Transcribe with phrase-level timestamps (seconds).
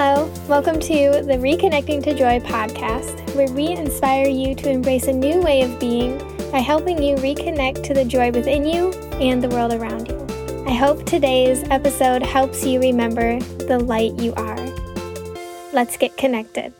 [0.00, 5.12] Hello, welcome to the Reconnecting to Joy podcast, where we inspire you to embrace a
[5.12, 6.18] new way of being
[6.52, 10.64] by helping you reconnect to the joy within you and the world around you.
[10.68, 14.64] I hope today's episode helps you remember the light you are.
[15.72, 16.72] Let's get connected.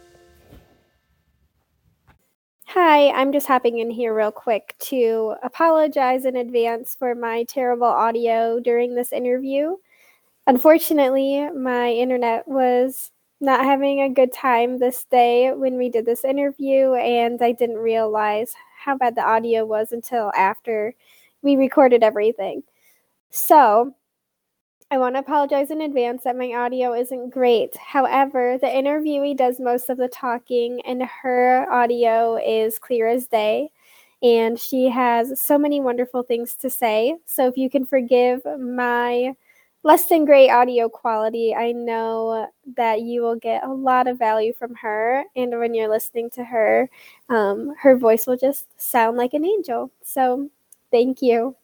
[2.67, 7.89] Hi, I'm just hopping in here real quick to apologize in advance for my terrible
[7.89, 9.75] audio during this interview.
[10.49, 16.25] Unfortunately, my internet was not having a good time this day when we did this
[16.25, 20.95] interview, and I didn't realize how bad the audio was until after
[21.43, 22.63] we recorded everything.
[23.31, 23.95] So,
[24.91, 27.77] I want to apologize in advance that my audio isn't great.
[27.77, 33.71] However, the interviewee does most of the talking, and her audio is clear as day.
[34.23, 37.17] And she has so many wonderful things to say.
[37.27, 39.35] So, if you can forgive my
[39.83, 44.53] less than great audio quality, I know that you will get a lot of value
[44.53, 45.25] from her.
[45.37, 46.91] And when you're listening to her,
[47.29, 49.91] um, her voice will just sound like an angel.
[50.03, 50.51] So,
[50.91, 51.57] thank you.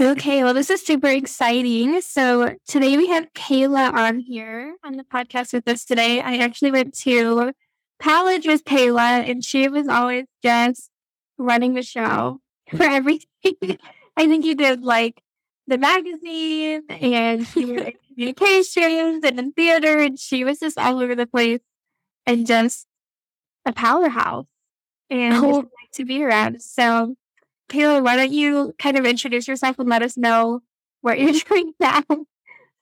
[0.00, 2.00] Okay, well, this is super exciting.
[2.00, 6.22] So today we have Kayla on here on the podcast with us today.
[6.22, 7.52] I actually went to
[8.00, 10.90] college was Kayla, and she was always just
[11.38, 12.40] running the show
[12.76, 13.78] for everything.
[14.16, 15.22] I think you did like
[15.66, 21.14] the magazine, and she was communications and in theater, and she was just all over
[21.14, 21.60] the place
[22.26, 22.86] and just
[23.64, 24.46] a powerhouse
[25.08, 25.70] and oh.
[25.94, 26.62] to be around.
[26.62, 27.16] So
[27.70, 30.60] Kayla, why don't you kind of introduce yourself and let us know
[31.00, 32.02] what you're doing now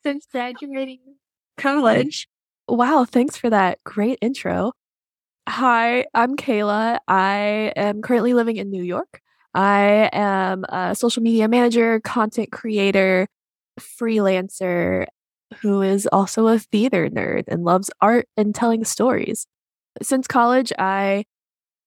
[0.02, 1.00] since graduating
[1.56, 2.26] college?
[2.66, 4.72] Wow, thanks for that great intro.
[5.48, 6.98] Hi, I'm Kayla.
[7.08, 9.22] I am currently living in New York.
[9.54, 13.26] I am a social media manager, content creator,
[13.80, 15.06] freelancer
[15.62, 19.46] who is also a theater nerd and loves art and telling stories.
[20.02, 21.24] Since college, I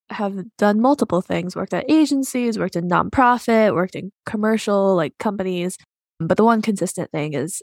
[0.09, 5.77] have done multiple things worked at agencies worked in nonprofit worked in commercial like companies
[6.19, 7.61] but the one consistent thing is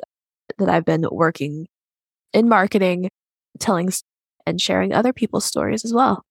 [0.57, 1.67] that i've been working
[2.33, 3.11] in marketing
[3.59, 3.91] telling
[4.49, 6.25] and sharing other people's stories as well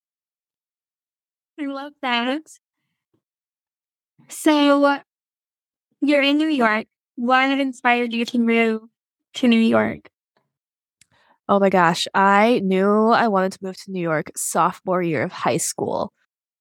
[1.59, 2.41] i love that
[4.27, 4.99] so
[6.01, 6.85] you're in new york
[7.15, 8.81] what inspired you to move
[9.33, 10.09] to new york
[11.49, 15.31] Oh my gosh, I knew I wanted to move to New York sophomore year of
[15.31, 16.11] high school.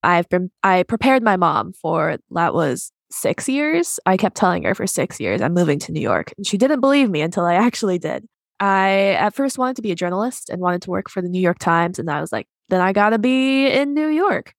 [0.02, 3.98] I've been I prepared my mom for that was 6 years.
[4.06, 6.80] I kept telling her for 6 years I'm moving to New York, and she didn't
[6.80, 8.26] believe me until I actually did.
[8.60, 11.40] I at first wanted to be a journalist and wanted to work for the New
[11.40, 14.54] York Times and I was like, then I got to be in New York.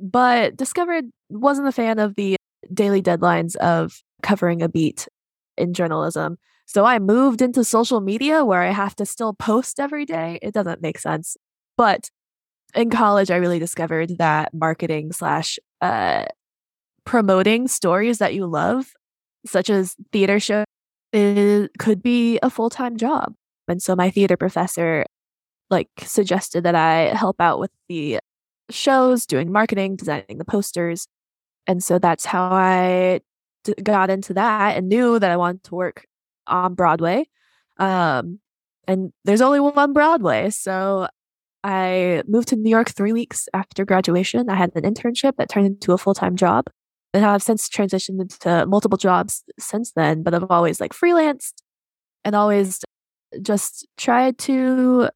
[0.00, 2.36] But discovered wasn't a fan of the
[2.72, 5.08] daily deadlines of covering a beat
[5.56, 10.04] in journalism so I moved into social media where I have to still post every
[10.04, 10.40] day.
[10.42, 11.36] It doesn't make sense.
[11.76, 12.10] But
[12.74, 16.24] in college, I really discovered that marketing slash uh,
[17.04, 18.92] promoting stories that you love,
[19.46, 20.66] such as theater shows,
[21.12, 23.34] could be a full time job.
[23.68, 25.06] And so my theater professor
[25.70, 28.20] like suggested that I help out with the
[28.70, 31.08] shows, doing marketing, designing the posters.
[31.66, 33.20] And so that's how I
[33.64, 36.06] d- got into that and knew that I wanted to work
[36.46, 37.28] on Broadway.
[37.78, 38.40] Um,
[38.86, 40.50] and there's only one Broadway.
[40.50, 41.08] So
[41.64, 44.48] I moved to New York three weeks after graduation.
[44.48, 46.66] I had an internship that turned into a full time job.
[47.16, 51.54] And I've since transitioned into multiple jobs since then, but I've always like freelanced
[52.26, 52.84] and always
[53.40, 55.08] just tried to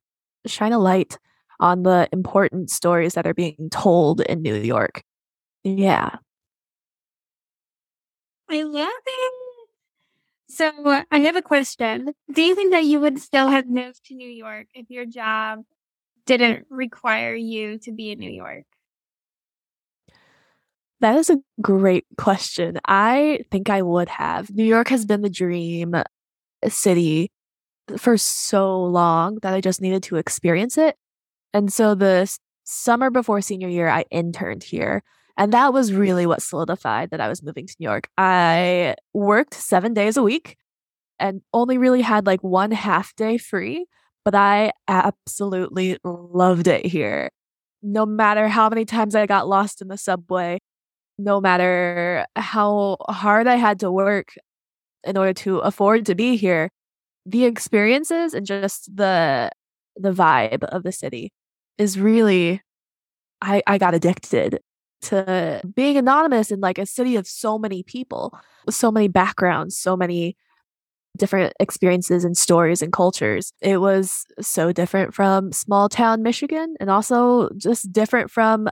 [0.46, 1.18] shine a light
[1.60, 5.02] on the important stories that are being told in New York.
[5.62, 6.16] Yeah.
[8.48, 9.32] I love it.
[10.48, 12.14] So I have a question.
[12.32, 15.64] Do you think that you would still have moved to New York if your job
[16.24, 18.64] didn't require you to be in New York?
[21.00, 22.78] That is a great question.
[22.86, 24.50] I think I would have.
[24.50, 25.94] New York has been the dream
[26.68, 27.30] city
[27.96, 30.96] for so long that I just needed to experience it.
[31.54, 32.30] And so the
[32.64, 35.02] summer before senior year, I interned here.
[35.36, 38.08] And that was really what solidified that I was moving to New York.
[38.18, 40.56] I worked seven days a week
[41.18, 43.86] and only really had like one half day free,
[44.24, 47.30] but I absolutely loved it here.
[47.82, 50.58] No matter how many times I got lost in the subway,
[51.24, 54.34] no matter how hard I had to work
[55.04, 56.70] in order to afford to be here,
[57.26, 59.50] the experiences and just the
[59.96, 61.32] the vibe of the city
[61.78, 62.62] is really
[63.42, 64.60] I I got addicted
[65.02, 68.38] to being anonymous in like a city of so many people,
[68.68, 70.36] so many backgrounds, so many
[71.16, 73.52] different experiences and stories and cultures.
[73.60, 78.68] It was so different from small town Michigan and also just different from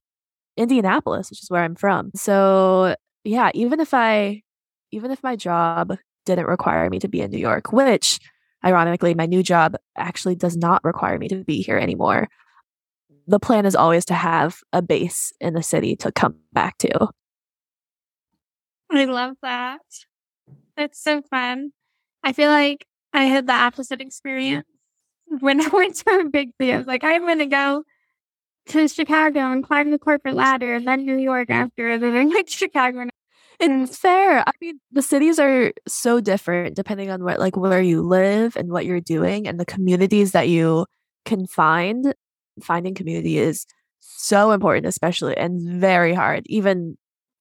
[0.59, 2.11] Indianapolis, which is where I'm from.
[2.15, 4.43] So, yeah, even if I
[4.91, 8.19] even if my job didn't require me to be in New York, which
[8.65, 12.29] ironically my new job actually does not require me to be here anymore.
[13.27, 17.09] The plan is always to have a base in the city to come back to.
[18.91, 19.81] I love that.
[20.77, 21.73] That's so fun.
[22.25, 24.67] I feel like I had the opposite experience
[25.41, 26.73] when I went to a big city.
[26.73, 27.85] I was like, I'm going to go
[28.69, 32.45] to Chicago and climb the corporate ladder, and then New York after, and then to
[32.47, 33.07] Chicago.
[33.61, 34.41] And it's fair.
[34.47, 38.71] I mean, the cities are so different depending on what, like, where you live and
[38.71, 40.87] what you're doing, and the communities that you
[41.25, 42.15] can find.
[42.63, 43.67] Finding community is
[44.01, 46.45] so important, especially and very hard.
[46.47, 46.97] Even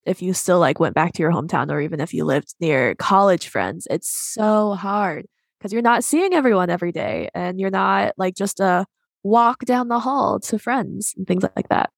[0.05, 2.95] if you still like went back to your hometown or even if you lived near
[2.95, 5.25] college friends, it's so hard
[5.57, 8.85] because you're not seeing everyone every day and you're not like just a
[9.23, 11.89] walk down the hall to friends and things like that.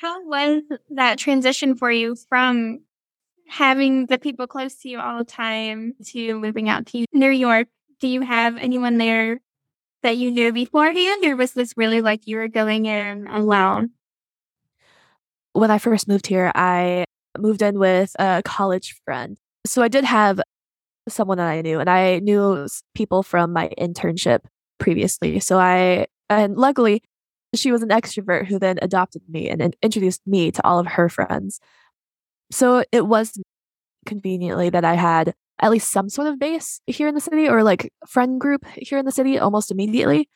[0.00, 2.80] How was that transition for you from
[3.48, 7.68] having the people close to you all the time to moving out to New York?
[8.00, 9.40] Do you have anyone there
[10.02, 13.90] that you knew beforehand, or was this really like you were going in alone?
[15.56, 17.06] when I first moved here, I
[17.38, 19.38] moved in with a college friend.
[19.66, 20.40] So I did have
[21.08, 24.40] someone that I knew, and I knew people from my internship
[24.78, 25.40] previously.
[25.40, 27.02] So I, and luckily,
[27.54, 30.86] she was an extrovert who then adopted me and, and introduced me to all of
[30.86, 31.60] her friends.
[32.50, 33.38] So it was
[34.04, 37.62] conveniently that I had at least some sort of base here in the city or
[37.62, 40.28] like friend group here in the city almost immediately.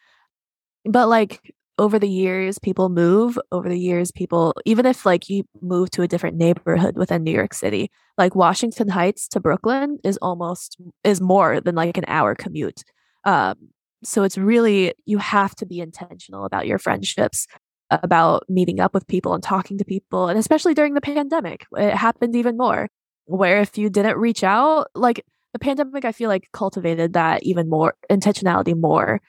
[0.84, 1.40] But like
[1.80, 6.02] over the years people move over the years people even if like you move to
[6.02, 11.22] a different neighborhood within new york city like washington heights to brooklyn is almost is
[11.22, 12.84] more than like an hour commute
[13.24, 13.54] um
[14.02, 17.46] so it's really you have to be intentional about your friendships
[17.90, 21.94] about meeting up with people and talking to people and especially during the pandemic it
[21.94, 22.88] happened even more
[23.26, 27.68] where if you didn't reach out like the pandemic i feel like cultivated that even
[27.68, 29.20] more intentionality more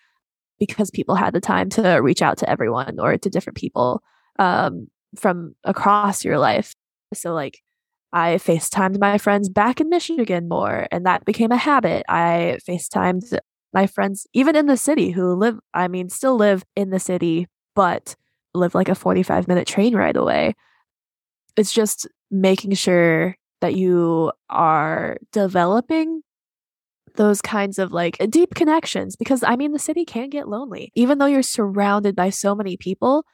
[0.61, 4.03] because people had the time to reach out to everyone or to different people
[4.37, 6.75] um, from across your life.
[7.15, 7.61] So, like,
[8.13, 12.03] I FaceTimed my friends back in Michigan more, and that became a habit.
[12.07, 13.39] I FaceTimed
[13.73, 17.47] my friends, even in the city, who live, I mean, still live in the city,
[17.75, 18.15] but
[18.53, 20.55] live like a 45 minute train ride away.
[21.55, 26.21] It's just making sure that you are developing
[27.15, 30.91] those kinds of like deep connections because I mean, the city can get lonely.
[30.95, 33.25] Even though you're surrounded by so many people,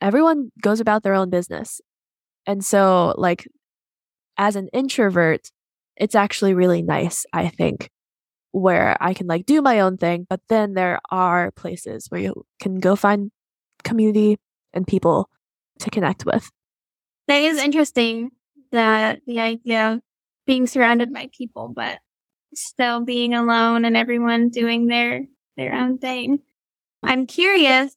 [0.00, 1.80] everyone goes about their own business.
[2.46, 3.46] And so, like,
[4.38, 5.50] as an introvert,
[5.96, 7.90] it's actually really nice, I think,
[8.54, 12.46] where I can like do my own thing, but then there are places where you
[12.60, 13.32] can go find
[13.82, 14.38] community
[14.72, 15.28] and people
[15.80, 16.48] to connect with.
[17.26, 18.30] That is interesting
[18.70, 20.00] that the idea of
[20.46, 21.98] being surrounded by people, but
[22.54, 26.38] still being alone and everyone doing their their own thing.
[27.02, 27.96] I'm curious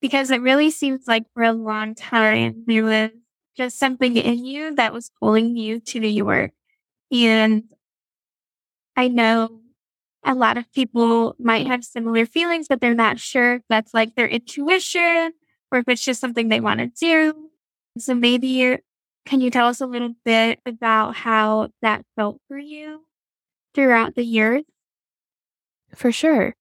[0.00, 3.10] because it really seems like for a long time there was
[3.56, 6.50] just something in you that was pulling you to New York.
[7.12, 7.64] And
[8.96, 9.60] I know
[10.24, 14.14] a lot of people might have similar feelings, but they're not sure if that's like
[14.14, 15.32] their intuition
[15.72, 17.50] or if it's just something they want to do.
[17.98, 18.78] So maybe
[19.26, 23.04] can you tell us a little bit about how that felt for you?
[23.74, 24.62] throughout the years?
[25.94, 26.54] For sure.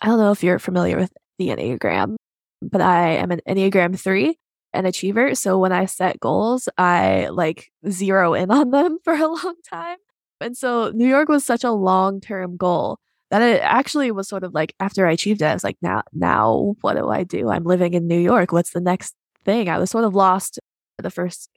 [0.00, 2.16] I don't know if you're familiar with the Enneagram,
[2.60, 4.36] but I am an Enneagram 3
[4.74, 5.34] an achiever.
[5.34, 9.98] So when I set goals, I like zero in on them for a long time.
[10.42, 12.98] And so New York was such a long term goal
[13.30, 16.02] that it actually was sort of like after I achieved it, I was like, now,
[16.12, 17.48] now what do I do?
[17.48, 18.52] I'm living in New York.
[18.52, 19.70] What's the next thing?
[19.70, 20.58] I was sort of lost
[20.98, 21.48] the first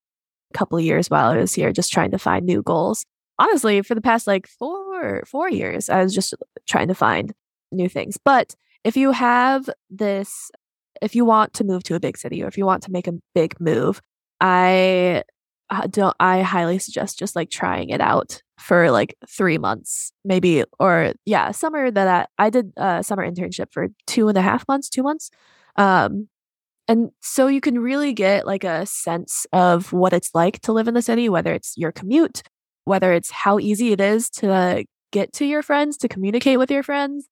[0.54, 3.06] couple years while I was here, just trying to find new goals.
[3.38, 5.90] Honestly, for the past like four four years.
[5.90, 6.34] I was just
[6.68, 7.34] trying to find
[7.72, 8.18] new things.
[8.24, 10.50] But if you have this,
[11.02, 13.08] if you want to move to a big city or if you want to make
[13.08, 14.02] a big move,
[14.40, 15.24] I
[15.90, 16.16] don't.
[16.20, 21.52] I highly suggest just like trying it out for like three months, maybe, or yeah,
[21.52, 25.04] summer that I, I did a summer internship for two and a half months, two
[25.04, 25.30] months.
[25.76, 26.30] Um,
[26.88, 30.88] and so you can really get like a sense of what it's like to live
[30.88, 32.44] in the city, whether it's your commute,
[32.86, 36.84] whether it's how easy it is to get to your friends, to communicate with your
[36.84, 37.28] friends,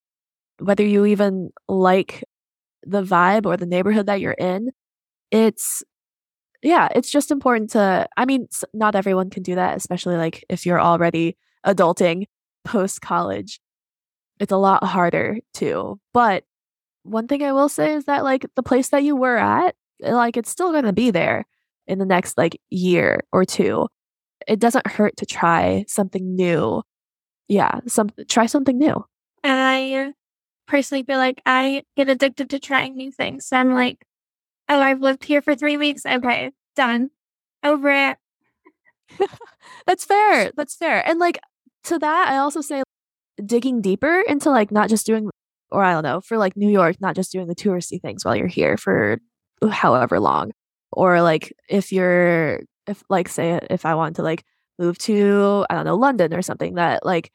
[0.58, 2.24] whether you even like
[2.82, 4.70] the vibe or the neighborhood that you're in,
[5.30, 5.82] it's
[6.64, 10.64] yeah, it's just important to, I mean, not everyone can do that, especially like if
[10.64, 12.24] you're already adulting
[12.64, 13.60] post college.
[14.40, 16.00] It's a lot harder too.
[16.12, 16.44] But
[17.02, 20.14] one thing I will say is that like the place that you were at, eh,
[20.14, 21.44] like it's still going to be there
[21.86, 23.86] in the next like year or two.
[24.48, 26.82] It doesn't hurt to try something new.
[27.46, 29.04] Yeah, some try something new.
[29.44, 30.14] I
[30.66, 33.46] personally feel like I get addicted to trying new things.
[33.46, 34.04] So I'm like,
[34.68, 36.06] oh, I've lived here for three weeks.
[36.06, 37.10] Okay, done.
[37.62, 38.18] Over it.
[39.86, 40.52] That's fair.
[40.56, 41.06] That's fair.
[41.06, 41.38] And like
[41.84, 42.82] to that, I also say
[43.44, 45.30] digging deeper into like not just doing,
[45.70, 48.36] or I don't know, for like New York, not just doing the touristy things while
[48.36, 49.18] you're here for
[49.70, 50.52] however long.
[50.92, 54.44] Or like if you're, if like say, if I want to like
[54.78, 57.32] move to, I don't know, London or something that like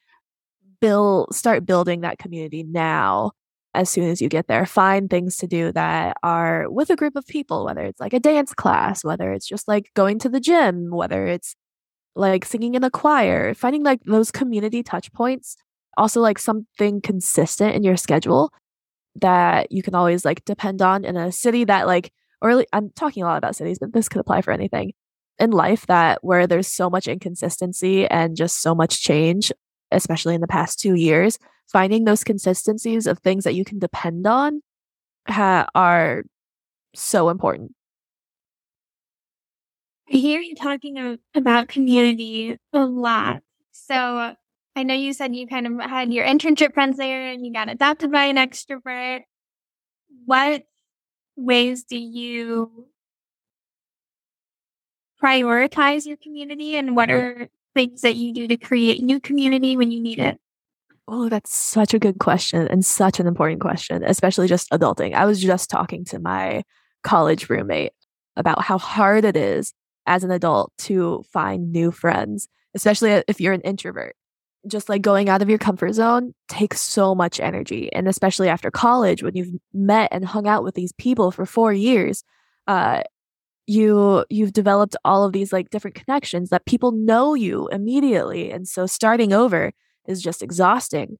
[0.81, 3.31] build, start building that community now
[3.73, 4.65] as soon as you get there.
[4.65, 8.19] Find things to do that are with a group of people, whether it's like a
[8.19, 11.55] dance class, whether it's just like going to the gym, whether it's
[12.15, 15.55] like singing in a choir, finding like those community touch points.
[15.97, 18.51] Also, like something consistent in your schedule
[19.15, 22.11] that you can always like depend on in a city that like,
[22.41, 24.93] or I'm talking a lot about cities, but this could apply for anything
[25.39, 29.51] in life that where there's so much inconsistency and just so much change,
[29.91, 31.37] especially in the past two years
[31.71, 34.61] finding those consistencies of things that you can depend on
[35.27, 36.23] ha- are
[36.95, 37.73] so important.
[40.11, 43.43] I hear you talking about community a lot.
[43.71, 44.35] So
[44.75, 47.69] I know you said you kind of had your internship friends there and you got
[47.69, 49.21] adopted by an extrovert.
[50.25, 50.63] What
[51.35, 52.87] ways do you
[55.21, 59.91] prioritize your community and what are things that you do to create new community when
[59.91, 60.39] you need it?
[61.11, 65.15] Oh, that's such a good question and such an important question, especially just adulting.
[65.15, 66.63] I was just talking to my
[67.03, 67.93] college roommate
[68.35, 69.73] about how hard it is
[70.05, 74.15] as an adult to find new friends, especially if you're an introvert.
[74.67, 77.91] Just like going out of your comfort zone takes so much energy.
[77.91, 81.73] And especially after college, when you've met and hung out with these people for four
[81.73, 82.23] years,
[82.67, 83.01] uh,
[83.65, 88.51] you you've developed all of these like different connections that people know you immediately.
[88.51, 89.71] And so starting over
[90.09, 91.17] is just exhausting.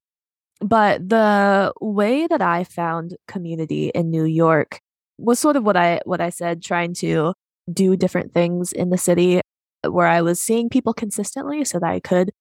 [0.60, 4.80] But the way that I found community in New York
[5.16, 7.32] was sort of what I what I said trying to
[7.72, 9.40] do different things in the city
[9.88, 12.32] where I was seeing people consistently so that I could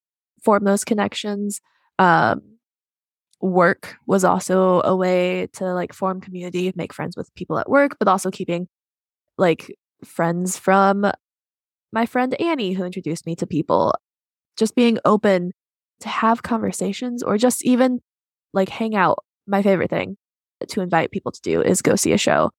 [0.43, 1.61] form those connections.
[1.97, 2.41] Um,
[3.41, 7.95] work was also a way to like form community, make friends with people at work,
[7.99, 8.67] but also keeping
[9.37, 11.09] like friends from
[11.91, 13.93] my friend Annie who introduced me to people.
[14.57, 15.53] Just being open
[16.01, 17.99] to have conversations or just even
[18.53, 19.23] like hang out.
[19.47, 20.17] My favorite thing
[20.67, 22.51] to invite people to do is go see a show.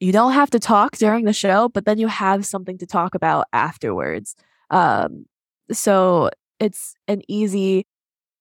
[0.00, 3.14] You don't have to talk during the show, but then you have something to talk
[3.14, 4.34] about afterwards.
[4.70, 5.26] Um,
[5.70, 7.86] so it's an easy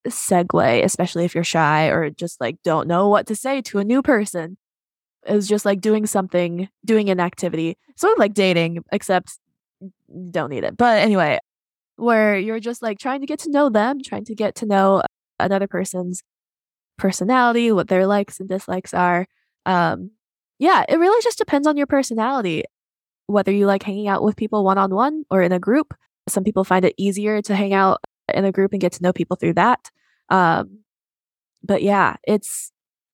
[0.08, 3.84] segue, especially if you're shy or just like don't know what to say to a
[3.84, 4.58] new person.
[5.24, 9.38] It's just like doing something, doing an activity, sort of like dating, except
[9.80, 9.92] you
[10.32, 10.78] don't need it.
[10.78, 11.38] But anyway,
[12.02, 15.04] where you're just like trying to get to know them, trying to get to know
[15.40, 16.24] another person's
[16.98, 19.28] personality, what their likes and dislikes are.
[19.68, 20.12] Um,
[20.58, 22.64] yeah, it really just depends on your personality,
[23.28, 25.94] whether you like hanging out with people one on one or in a group.
[26.28, 28.00] Some people find it easier to hang out
[28.34, 29.92] in a group and get to know people through that.
[30.30, 30.80] Um,
[31.64, 32.72] but yeah, it's,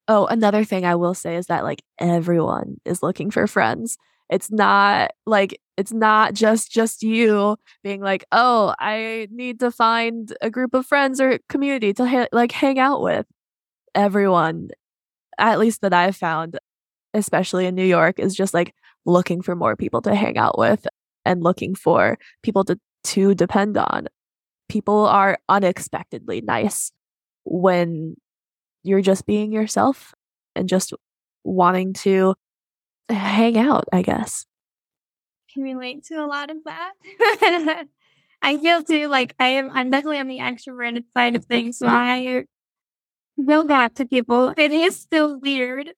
[0.07, 3.97] oh, another thing I will say is that like everyone is looking for friends.
[4.29, 10.33] It's not like it's not just just you being like, "Oh, I need to find
[10.41, 13.25] a group of friends or community to ha- like hang out with."
[13.95, 14.69] Everyone,
[15.39, 16.59] at least that I've found,
[17.13, 18.73] especially in New York, is just like
[19.05, 20.87] looking for more people to hang out with
[21.25, 24.07] and looking for people to to depend on.
[24.69, 26.91] People are unexpectedly nice
[27.45, 28.15] when
[28.83, 30.13] you're just being yourself
[30.55, 30.93] and just
[31.43, 32.35] wanting to
[33.09, 34.45] hang out, I guess.
[35.57, 36.93] Can relate to a lot of that.
[38.43, 41.79] I feel too like I am I'm definitely on the extroverted side of things.
[41.79, 42.45] So I
[43.37, 44.53] will go to people.
[44.55, 45.93] It is still weird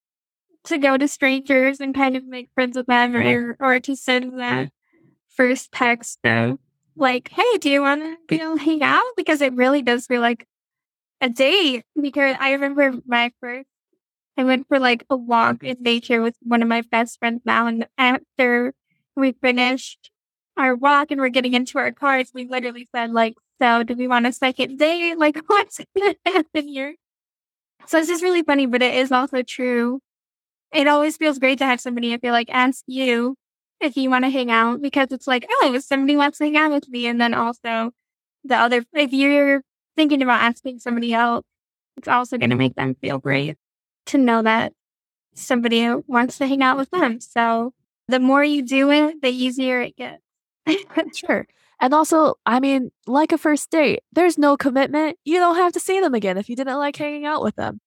[0.63, 4.39] to go to strangers and kind of make friends with them or or to send
[4.39, 4.71] that
[5.27, 6.57] first text of
[6.95, 9.03] like, hey, do you wanna you know hang out?
[9.17, 10.47] Because it really does feel like
[11.19, 11.83] a date.
[12.01, 13.67] Because I remember my first
[14.37, 17.67] I went for like a walk in nature with one of my best friends now.
[17.67, 18.73] And after
[19.19, 20.11] we finished
[20.57, 24.07] our walk and we're getting into our cars, we literally said like, so do we
[24.07, 25.15] want a second date?
[25.17, 26.95] Like what's going to happen here?
[27.87, 29.99] So it's just really funny, but it is also true.
[30.73, 33.35] It always feels great to have somebody I feel like ask you
[33.79, 36.57] if you want to hang out because it's like, oh, if somebody wants to hang
[36.57, 37.07] out with me.
[37.07, 37.91] And then also
[38.43, 39.61] the other, if you're
[39.95, 41.45] thinking about asking somebody else,
[41.97, 43.57] it's also going to make them feel great
[44.07, 44.73] to know that
[45.33, 47.19] somebody wants to hang out with them.
[47.19, 47.73] So
[48.09, 50.23] the more you do it, the easier it gets.
[51.15, 51.47] sure.
[51.79, 55.17] And also, I mean, like a first date, there's no commitment.
[55.23, 57.79] You don't have to see them again if you didn't like hanging out with them.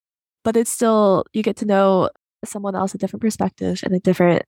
[0.44, 2.08] But it's still, you get to know
[2.44, 4.44] someone else, a different perspective and a different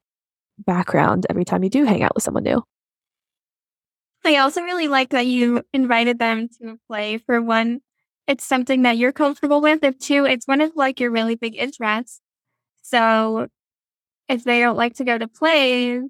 [0.59, 2.63] background every time you do hang out with someone new.
[4.25, 7.19] I also really like that you invited them to play.
[7.19, 7.81] For one,
[8.27, 9.83] it's something that you're comfortable with.
[9.83, 12.21] If two, it's one of like your really big interests.
[12.83, 13.49] So
[14.29, 16.03] if they don't like to go to plays,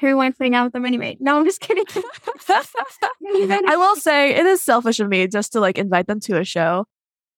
[0.00, 1.16] who wants to hang out with them anyway?
[1.20, 1.84] No, I'm just kidding.
[2.48, 6.44] I will say it is selfish of me just to like invite them to a
[6.44, 6.86] show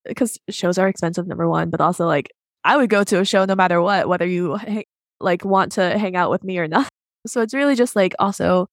[0.03, 2.31] because shows are expensive, number one, but also like
[2.63, 4.57] I would go to a show no matter what, whether you
[5.19, 6.89] like want to hang out with me or not.
[7.27, 8.67] So it's really just like also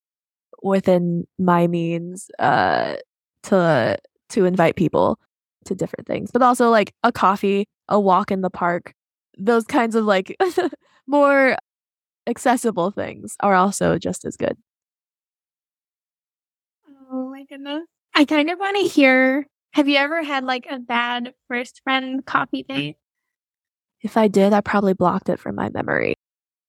[0.63, 2.97] within my means uh
[3.45, 3.97] to
[4.29, 5.19] to invite people
[5.65, 8.93] to different things, but also like a coffee, a walk in the park,
[9.39, 10.37] those kinds of like
[11.07, 11.57] more
[12.27, 14.57] accessible things are also just as good.
[17.11, 17.85] Oh my goodness.
[18.15, 22.25] I kind of want to hear have you ever had like a bad first friend
[22.25, 22.97] coffee date?
[24.03, 26.15] If I did, I probably blocked it from my memory.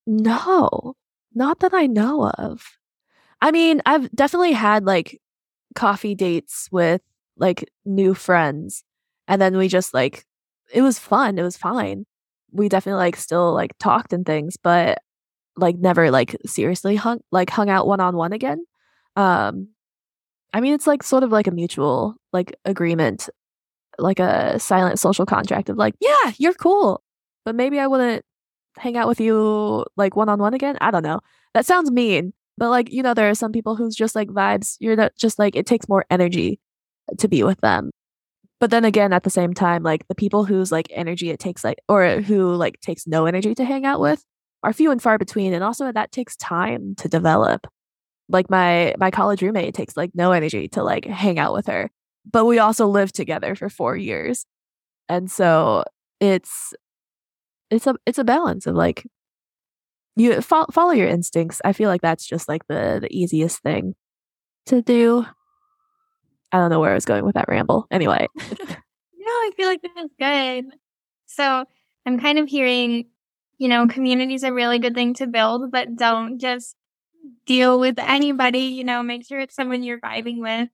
[0.06, 0.94] No,
[1.34, 2.78] not that I know of.
[3.42, 5.20] I mean, I've definitely had like
[5.74, 7.02] coffee dates with
[7.36, 8.84] like new friends.
[9.28, 10.24] And then we just like,
[10.72, 11.38] it was fun.
[11.38, 12.06] It was fine.
[12.54, 14.98] We definitely like still like talked and things, but
[15.56, 18.64] like never like seriously hung like hung out one on one again.
[19.16, 19.68] Um
[20.52, 23.28] I mean it's like sort of like a mutual like agreement,
[23.98, 27.02] like a silent social contract of like, yeah, you're cool.
[27.44, 28.24] But maybe I wouldn't
[28.78, 30.78] hang out with you like one on one again.
[30.80, 31.20] I don't know.
[31.54, 32.32] That sounds mean.
[32.56, 34.76] But like, you know, there are some people who's just like vibes.
[34.80, 36.60] You're not just like it takes more energy
[37.18, 37.90] to be with them.
[38.60, 41.64] But then again, at the same time, like the people whose like energy it takes
[41.64, 44.24] like or who like takes no energy to hang out with,
[44.62, 47.66] are few and far between and also that takes time to develop.
[48.28, 51.90] Like my my college roommate takes like no energy to like hang out with her
[52.30, 54.46] but we also lived together for 4 years.
[55.08, 55.84] And so
[56.20, 56.74] it's
[57.70, 59.04] it's a it's a balance of like
[60.16, 61.60] you fo- follow your instincts.
[61.64, 63.94] I feel like that's just like the the easiest thing
[64.66, 65.26] to do
[66.54, 68.56] i don't know where i was going with that ramble anyway no
[69.26, 70.64] i feel like this is good
[71.26, 71.64] so
[72.06, 73.04] i'm kind of hearing
[73.58, 76.76] you know, community is a really good thing to build, but don't just
[77.46, 80.68] deal with anybody, you know, make sure it's someone you're vibing with.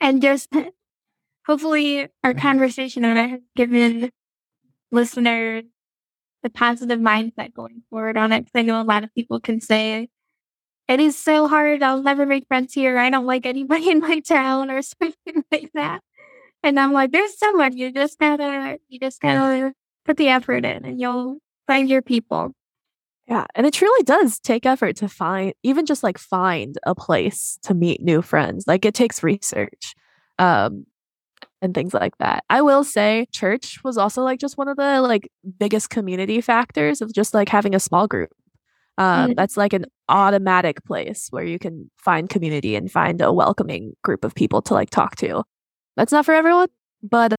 [0.00, 0.50] And just
[1.46, 2.40] hopefully our mm-hmm.
[2.40, 4.10] conversation on it has given
[4.90, 5.64] listeners
[6.42, 8.44] the positive mindset going forward on it.
[8.44, 10.08] Cause I know a lot of people can say,
[10.88, 11.82] it is so hard.
[11.82, 12.98] I'll never make friends here.
[12.98, 16.02] I don't like anybody in my town or something like that.
[16.62, 17.74] And I'm like, there's so much.
[17.74, 19.72] You just gotta, you just gotta
[20.04, 22.52] put the effort in and you'll find your people.
[23.28, 23.46] Yeah.
[23.54, 27.74] And it truly does take effort to find, even just like find a place to
[27.74, 28.64] meet new friends.
[28.66, 29.94] Like it takes research
[30.38, 30.86] um,
[31.60, 32.44] and things like that.
[32.48, 37.00] I will say church was also like just one of the like biggest community factors
[37.00, 38.30] of just like having a small group.
[38.98, 39.32] Um, mm-hmm.
[39.34, 44.24] That's like an automatic place where you can find community and find a welcoming group
[44.24, 45.44] of people to like talk to.
[45.96, 46.68] That's not for everyone,
[47.02, 47.34] but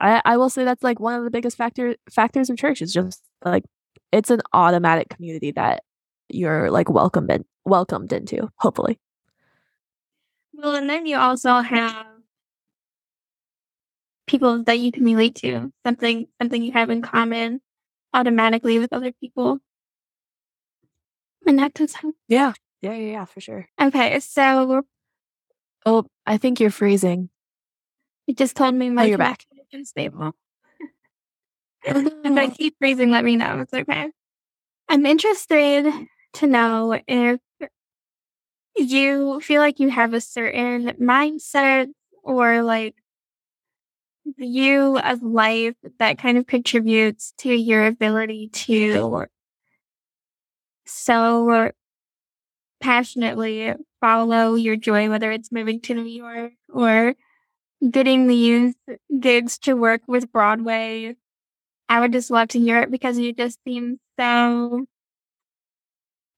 [0.00, 2.92] I, I will say that's like one of the biggest factor factors of church is
[2.92, 3.64] just like
[4.12, 5.82] it's an automatic community that
[6.28, 8.98] you're like welcomed in, welcomed into, hopefully.
[10.54, 12.06] Well, and then you also have
[14.26, 17.60] people that you can relate to, something something you have in common
[18.14, 19.58] automatically with other people.
[21.48, 22.14] And that does help.
[22.28, 22.52] Yeah.
[22.82, 23.66] Yeah, yeah, yeah, for sure.
[23.80, 24.82] Okay, so
[25.86, 27.30] Oh, I think you're freezing.
[28.26, 29.46] You just told me oh, my oh, you're back.
[29.84, 30.32] stable
[31.84, 33.60] if I keep freezing, let me know.
[33.60, 34.10] It's okay.
[34.90, 35.90] I'm interested
[36.34, 37.40] to know if
[38.76, 41.86] you feel like you have a certain mindset
[42.22, 42.94] or like
[44.36, 49.26] view of life that kind of contributes to your ability to
[50.88, 51.70] so
[52.80, 57.14] passionately follow your joy, whether it's moving to New York or
[57.90, 58.74] getting these
[59.20, 61.16] gigs to work with Broadway
[61.88, 64.86] I would just love to hear it because you just seem so.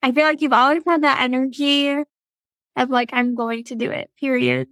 [0.03, 1.91] I feel like you've always had that energy
[2.77, 4.69] of like, I'm going to do it, period.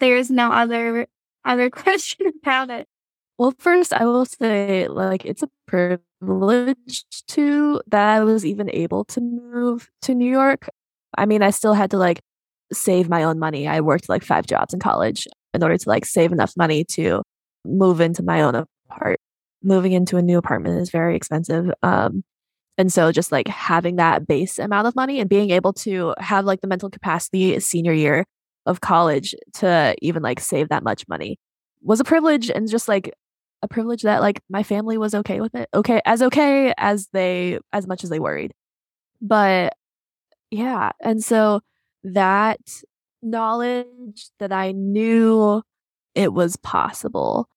[0.00, 1.06] There's no other,
[1.44, 2.88] other question about it.
[3.42, 9.04] Well, first, I will say, like, it's a privilege to that I was even able
[9.06, 10.68] to move to New York.
[11.18, 12.20] I mean, I still had to like
[12.72, 13.66] save my own money.
[13.66, 17.24] I worked like five jobs in college in order to like save enough money to
[17.64, 18.54] move into my own
[18.88, 19.18] apartment.
[19.64, 21.68] Moving into a new apartment is very expensive.
[21.82, 22.22] Um,
[22.78, 26.44] and so just like having that base amount of money and being able to have
[26.44, 28.24] like the mental capacity senior year
[28.66, 31.38] of college to even like save that much money
[31.82, 33.12] was a privilege and just like
[33.62, 35.68] a privilege that like my family was okay with it.
[35.74, 38.52] Okay, as okay as they as much as they worried.
[39.20, 39.74] But
[40.50, 41.60] yeah, and so
[42.04, 42.82] that
[43.22, 45.62] knowledge that I knew
[46.14, 47.48] it was possible,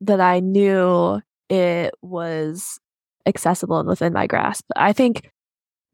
[0.00, 2.78] that I knew it was
[3.26, 4.64] accessible and within my grasp.
[4.76, 5.30] I think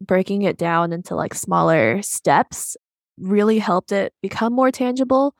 [0.00, 2.76] breaking it down into like smaller steps
[3.18, 5.34] really helped it become more tangible.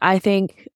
[0.00, 0.68] I think,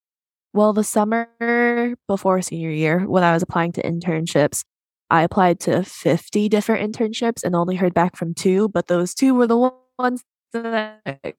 [0.52, 4.64] well, the summer before senior year, when I was applying to internships,
[5.10, 9.34] I applied to 50 different internships and only heard back from two, but those two
[9.34, 11.34] were the ones that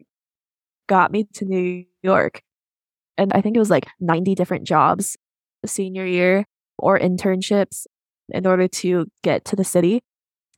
[0.87, 2.41] got me to New York.
[3.17, 5.17] And I think it was like 90 different jobs
[5.65, 6.45] senior year
[6.77, 7.85] or internships
[8.29, 10.01] in order to get to the city.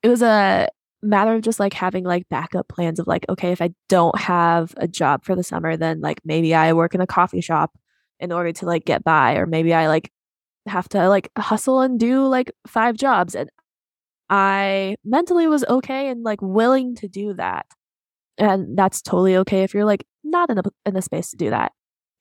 [0.03, 0.69] It was a
[1.01, 4.73] matter of just like having like backup plans of like, okay, if I don't have
[4.77, 7.71] a job for the summer, then like maybe I work in a coffee shop
[8.19, 10.11] in order to like get by, or maybe I like
[10.67, 13.35] have to like hustle and do like five jobs.
[13.35, 13.49] And
[14.29, 17.65] I mentally was okay and like willing to do that.
[18.37, 21.49] And that's totally okay if you're like not in a in a space to do
[21.49, 21.71] that.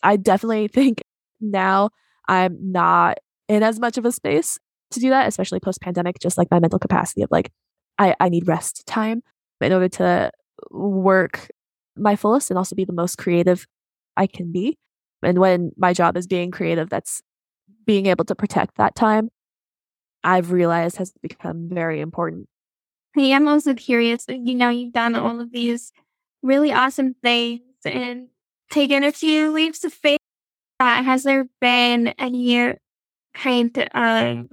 [0.03, 1.03] I definitely think
[1.41, 1.91] now
[2.29, 4.59] I'm not in as much of a space
[4.93, 7.51] to do that, especially post pandemic, just like my mental capacity of like,
[7.99, 9.23] I, I need rest time
[9.61, 10.31] in order to
[10.71, 11.49] work
[11.97, 13.67] my fullest and also be the most creative
[14.17, 14.79] I can be.
[15.25, 17.23] And when my job is being creative, that's
[17.87, 19.31] being able to protect that time,
[20.23, 22.49] I've realized has become very important.
[23.15, 24.25] Hey, I'm also curious.
[24.29, 25.93] You know, you've done all of these
[26.43, 28.29] really awesome things and
[28.71, 30.19] taken a few leaps of faith.
[30.81, 32.75] Uh, has there been any
[33.35, 34.49] kind of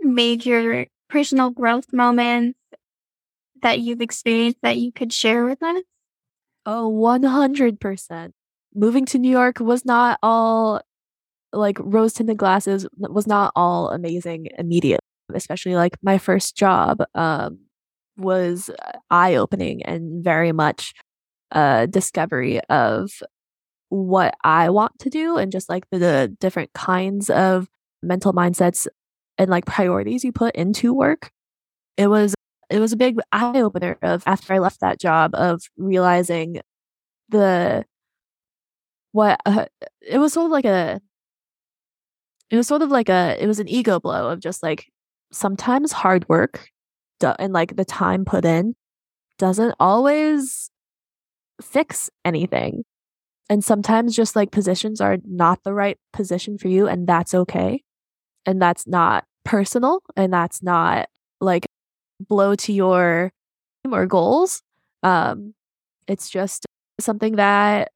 [0.00, 2.58] major personal growth moments
[3.62, 5.82] that you've experienced that you could share with us?
[6.64, 8.32] Oh, 100%.
[8.74, 10.80] Moving to New York was not all
[11.52, 15.04] like rose tinted glasses, was not all amazing immediately,
[15.34, 17.58] especially like my first job um,
[18.16, 18.70] was
[19.10, 20.92] eye opening and very much
[21.50, 23.10] a discovery of
[23.88, 27.68] what I want to do and just like the, the different kinds of
[28.02, 28.86] mental mindsets
[29.36, 31.30] and like priorities you put into work.
[31.96, 32.34] It was
[32.70, 36.60] it was a big eye opener of after I left that job of realizing
[37.28, 37.84] the
[39.12, 39.66] what uh,
[40.00, 41.00] it was sort of like a
[42.50, 44.86] it was sort of like a it was an ego blow of just like
[45.32, 46.68] sometimes hard work
[47.38, 48.74] and like the time put in
[49.38, 50.70] doesn't always
[51.60, 52.84] fix anything
[53.48, 57.82] and sometimes just like positions are not the right position for you and that's okay
[58.46, 61.08] and that's not personal and that's not
[61.40, 61.66] like
[62.20, 63.32] blow to your
[63.90, 64.62] or goals.
[65.02, 65.54] Um,
[66.06, 66.66] it's just
[66.98, 67.92] something that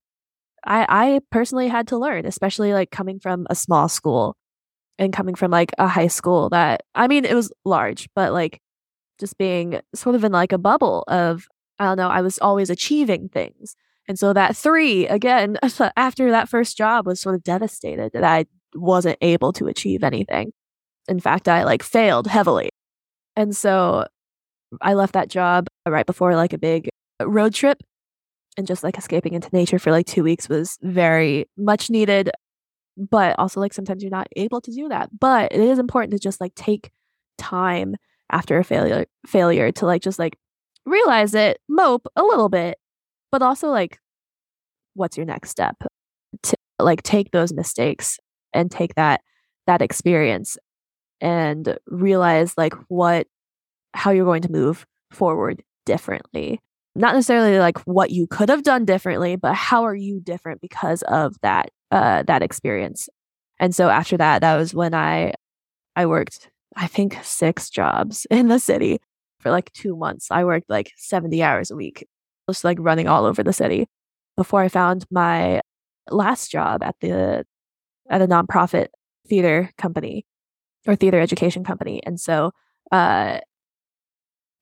[0.66, 4.36] I I personally had to learn, especially like coming from a small school
[4.98, 8.60] and coming from like a high school that I mean it was large, but like
[9.20, 11.46] just being sort of in like a bubble of
[11.78, 13.76] I don't know, I was always achieving things.
[14.08, 15.58] And so that three, again,
[15.96, 20.52] after that first job was sort of devastated that I wasn't able to achieve anything.
[21.08, 22.70] In fact, I like failed heavily.
[23.36, 24.06] And so
[24.80, 26.88] I left that job right before like a big
[27.22, 27.78] road trip
[28.56, 32.30] and just like escaping into nature for like two weeks was very much needed.
[32.96, 35.10] But also, like, sometimes you're not able to do that.
[35.18, 36.92] But it is important to just like take
[37.38, 37.96] time
[38.30, 40.38] after a failure failure to like just like
[40.86, 42.78] realize it, mope a little bit,
[43.32, 43.98] but also like
[44.94, 45.76] what's your next step
[46.42, 48.18] to like take those mistakes
[48.52, 49.20] and take that
[49.66, 50.56] that experience
[51.20, 53.26] and realize like what
[53.92, 56.60] how you're going to move forward differently
[56.94, 61.02] not necessarily like what you could have done differently but how are you different because
[61.02, 63.08] of that uh that experience?
[63.58, 65.34] And so after that that was when i
[65.96, 68.98] i worked i think six jobs in the city
[69.40, 70.28] for like two months.
[70.30, 72.06] I worked like 70 hours a week
[72.48, 73.86] just like running all over the city
[74.36, 75.60] before i found my
[76.10, 77.44] last job at the
[78.10, 78.88] at a nonprofit
[79.26, 80.26] theater company
[80.86, 82.02] or theater education company.
[82.04, 82.52] And so,
[82.92, 83.38] uh,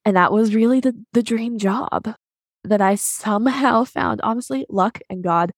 [0.05, 2.15] and that was really the, the dream job
[2.63, 4.21] that I somehow found.
[4.21, 5.51] Honestly, luck and God,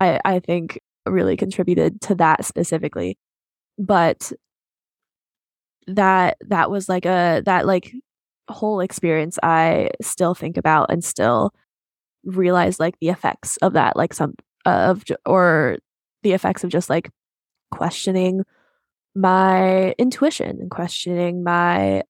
[0.00, 3.18] I, I think really contributed to that specifically.
[3.78, 4.32] but
[5.86, 7.92] that that was like a that like
[8.48, 11.52] whole experience I still think about and still
[12.24, 14.34] realize like the effects of that like some
[14.66, 15.78] of or
[16.22, 17.10] the effects of just like
[17.70, 18.44] questioning
[19.14, 22.02] my intuition and questioning my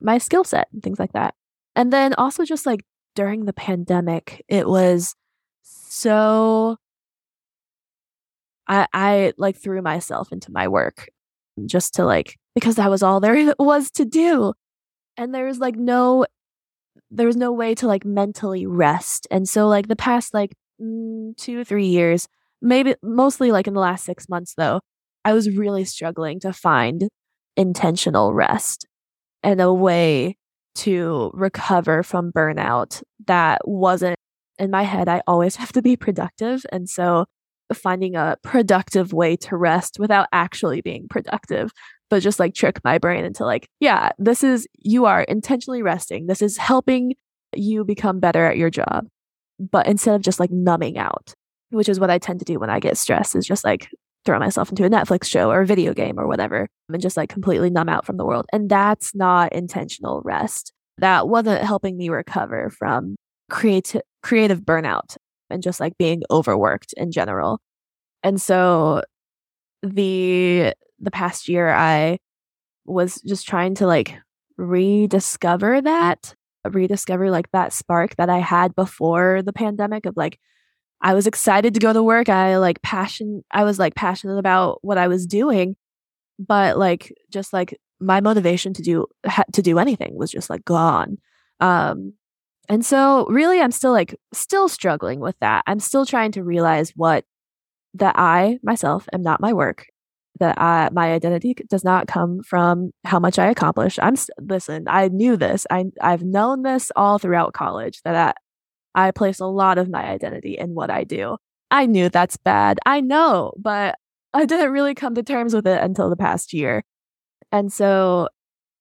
[0.00, 1.34] my skill set and things like that.
[1.76, 2.82] And then also just like
[3.16, 5.16] during the pandemic, it was
[5.62, 6.76] so
[8.68, 11.08] I I like threw myself into my work
[11.64, 14.52] just to like because that was all there was to do.
[15.16, 16.26] And there was like no
[17.10, 19.26] there was no way to like mentally rest.
[19.30, 22.28] And so like the past like mm, 2 3 years,
[22.62, 24.80] maybe mostly like in the last 6 months though,
[25.24, 27.08] I was really struggling to find
[27.56, 28.86] intentional rest
[29.42, 30.36] and a way
[30.76, 34.16] to recover from burnout that wasn't
[34.58, 35.08] in my head.
[35.08, 36.64] I always have to be productive.
[36.72, 37.26] And so
[37.74, 41.72] finding a productive way to rest without actually being productive,
[42.08, 46.26] but just like trick my brain into like, yeah, this is, you are intentionally resting.
[46.26, 47.14] This is helping
[47.54, 49.08] you become better at your job.
[49.58, 51.34] But instead of just like numbing out,
[51.70, 53.88] which is what I tend to do when I get stressed, is just like
[54.26, 57.28] throw myself into a Netflix show or a video game or whatever and just like
[57.30, 58.46] completely numb out from the world.
[58.52, 60.72] And that's not intentional rest.
[60.98, 63.16] That wasn't helping me recover from
[63.48, 65.16] creative creative burnout
[65.48, 67.60] and just like being overworked in general.
[68.22, 69.02] And so
[69.82, 72.18] the the past year I
[72.84, 74.18] was just trying to like
[74.56, 76.34] rediscover that,
[76.68, 80.38] rediscover like that spark that I had before the pandemic of like
[81.00, 82.28] I was excited to go to work.
[82.28, 85.76] I like passion I was like passionate about what I was doing,
[86.38, 90.64] but like just like my motivation to do ha- to do anything was just like
[90.64, 91.18] gone.
[91.60, 92.14] Um
[92.68, 95.64] and so really I'm still like still struggling with that.
[95.66, 97.24] I'm still trying to realize what
[97.94, 99.86] that I myself am not my work.
[100.38, 103.98] That I my identity does not come from how much I accomplish.
[104.02, 105.66] I'm listen, I knew this.
[105.70, 108.36] I I've known this all throughout college that
[108.96, 111.36] I place a lot of my identity in what I do.
[111.70, 112.78] I knew that's bad.
[112.86, 113.96] I know, but
[114.34, 116.82] I didn't really come to terms with it until the past year.
[117.52, 118.28] And so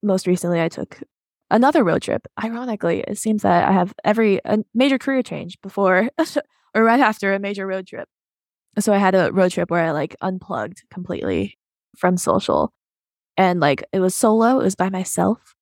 [0.02, 1.02] most recently I took
[1.52, 2.28] another road trip.
[2.44, 4.40] Ironically, it seems that I have every
[4.74, 6.10] major career change before
[6.76, 8.08] or right after a major road trip.
[8.80, 11.58] So I had a road trip where I like unplugged completely
[11.98, 12.74] from social
[13.38, 15.56] and like it was solo, it was by myself.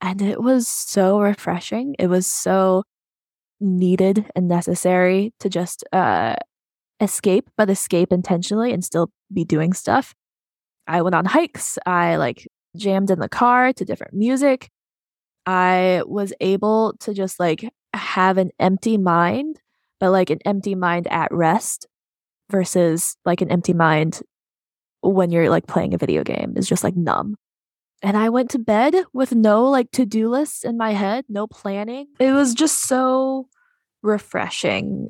[0.00, 1.94] And it was so refreshing.
[1.98, 2.84] It was so
[3.64, 6.36] needed and necessary to just uh,
[7.00, 10.14] escape, but escape intentionally and still be doing stuff.
[10.86, 11.78] I went on hikes.
[11.86, 12.46] I like
[12.76, 14.70] jammed in the car to different music.
[15.46, 19.60] I was able to just like have an empty mind,
[20.00, 21.86] but like an empty mind at rest
[22.50, 24.20] versus like an empty mind
[25.02, 27.36] when you're like playing a video game is just like numb.
[28.02, 31.46] And I went to bed with no like to do lists in my head, no
[31.46, 32.08] planning.
[32.18, 33.48] It was just so
[34.04, 35.08] refreshing.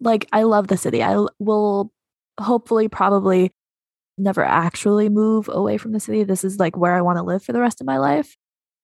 [0.00, 1.02] Like, I love the city.
[1.02, 1.90] I will
[2.38, 3.52] hopefully probably
[4.18, 6.24] never actually move away from the city.
[6.24, 8.36] This is like where I want to live for the rest of my life.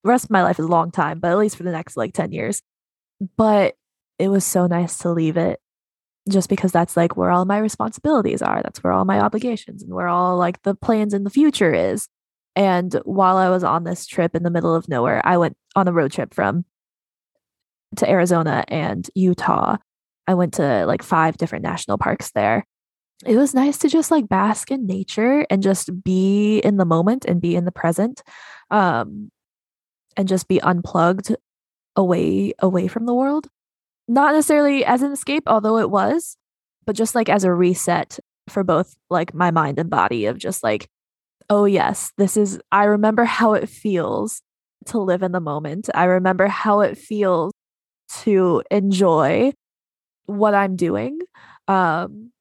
[0.05, 1.97] The rest of my life is a long time, but at least for the next
[1.97, 2.63] like 10 years.
[3.37, 3.75] But
[4.19, 5.61] it was so nice to leave it
[6.29, 8.63] just because that's like where all my responsibilities are.
[8.63, 12.09] That's where all my obligations and where all like the plans in the future is.
[12.55, 15.89] And while I was on this trip in the middle of nowhere, I went on
[15.89, 16.65] a road trip from
[17.97, 19.77] to Arizona and Utah.
[20.27, 22.65] I went to like five different national parks there.
[23.25, 27.25] It was nice to just like bask in nature and just be in the moment
[27.25, 28.23] and be in the present.
[28.71, 29.31] Um
[30.17, 31.35] and just be unplugged
[31.97, 33.49] away away from the world.
[34.09, 36.37] Not necessarily as an escape, although it was,
[36.85, 40.63] but just like as a reset for both like my mind and body of just
[40.63, 40.89] like
[41.51, 44.43] oh yes, this is I remember how it feels
[44.87, 45.89] to live in the moment.
[45.95, 47.52] I remember how it feels
[48.20, 49.53] to enjoy
[50.27, 51.18] what I'm doing.
[51.68, 52.33] Um,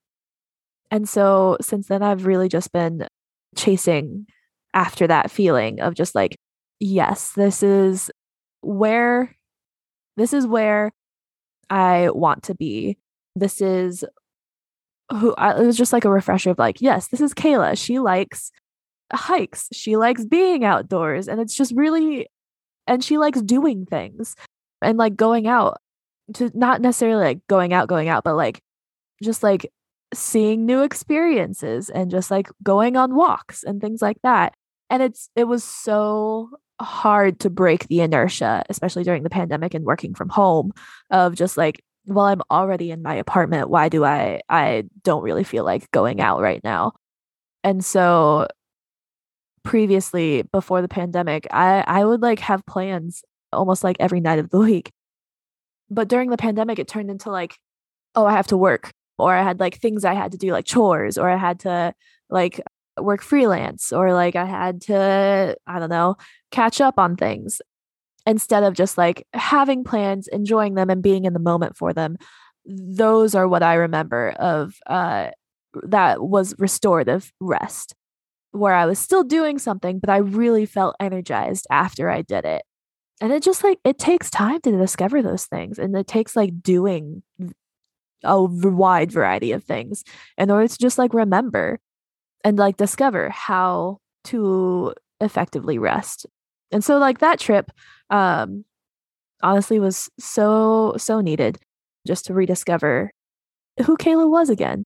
[0.90, 3.08] and so since then, I've really just been
[3.56, 4.26] chasing
[4.74, 6.38] after that feeling of just like,
[6.80, 8.12] yes, this is
[8.62, 9.36] where,
[10.18, 10.92] this is where
[11.70, 12.98] I want to be.
[13.36, 14.04] This is
[15.12, 17.78] who I, it was just like a refresher of like, yes, this is Kayla.
[17.78, 18.52] She likes
[19.14, 19.68] hikes.
[19.72, 21.28] She likes being outdoors.
[21.28, 22.28] And it's just really,
[22.88, 24.36] and she likes doing things
[24.82, 25.80] and like going out
[26.36, 28.62] to not necessarily like going out, going out, but like
[29.22, 29.72] just like
[30.14, 34.54] seeing new experiences and just like going on walks and things like that.
[34.90, 36.50] And it's it was so
[36.82, 40.72] hard to break the inertia, especially during the pandemic and working from home,
[41.10, 43.70] of just like, well, I'm already in my apartment.
[43.70, 46.94] Why do I I don't really feel like going out right now?
[47.64, 48.48] And so
[49.64, 54.50] previously before the pandemic, I I would like have plans almost like every night of
[54.50, 54.92] the week.
[55.90, 57.58] But during the pandemic it turned into like
[58.16, 60.66] oh, I have to work or I had like things I had to do like
[60.66, 61.94] chores or I had to
[62.30, 62.62] like
[63.00, 66.16] work freelance or like I had to I don't know,
[66.52, 67.62] catch up on things
[68.26, 72.18] instead of just like having plans, enjoying them and being in the moment for them.
[72.66, 75.30] Those are what I remember of uh
[75.84, 77.96] that was restorative rest
[78.52, 82.64] where I was still doing something, but I really felt energized after I did it.
[83.22, 85.78] And it just like, it takes time to discover those things.
[85.78, 87.22] And it takes like doing
[88.24, 90.04] a wide variety of things
[90.38, 91.80] in order to just like remember
[92.44, 96.26] and like discover how to effectively rest.
[96.72, 97.72] And so like that trip
[98.10, 98.66] um
[99.44, 101.58] honestly was so so needed
[102.06, 103.12] just to rediscover
[103.86, 104.84] who Kayla was again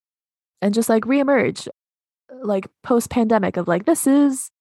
[0.62, 1.68] and just like reemerge
[2.44, 4.52] like post pandemic of like this is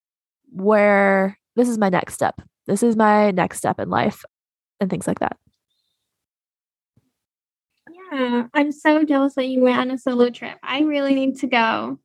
[0.52, 2.40] where this is my next step.
[2.66, 4.24] This is my next step in life
[4.80, 5.36] and things like that.
[8.12, 10.56] Yeah, I'm so jealous that you went on a solo trip.
[10.62, 11.98] I really need to go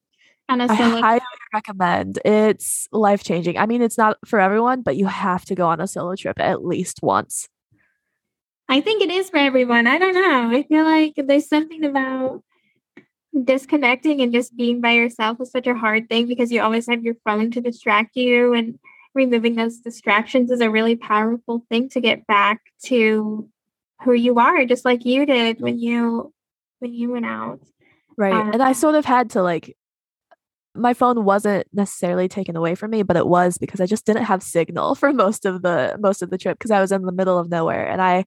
[0.50, 1.22] on a solo I highly
[1.54, 2.19] recommend.
[2.26, 3.58] It's life changing.
[3.58, 6.39] I mean, it's not for everyone, but you have to go on a solo trip
[6.39, 7.48] at least once.
[8.67, 9.88] I think it is for everyone.
[9.88, 10.58] I don't know.
[10.58, 12.43] I feel like there's something about
[13.43, 17.04] disconnecting and just being by yourself is such a hard thing because you always have
[17.04, 18.80] your phone to distract you and
[19.13, 23.50] removing those distractions is a really powerful thing to get back to
[24.04, 26.34] who you are just like you did when you
[26.80, 27.60] when you went out
[28.17, 29.76] right um, and i sort of had to like
[30.76, 34.24] my phone wasn't necessarily taken away from me but it was because i just didn't
[34.24, 37.12] have signal for most of the most of the trip because i was in the
[37.12, 38.24] middle of nowhere and i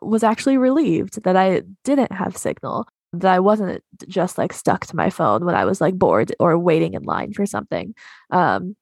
[0.00, 4.96] was actually relieved that i didn't have signal that I wasn't just like stuck to
[4.96, 7.94] my phone when I was like bored or waiting in line for something.
[8.30, 8.74] Um,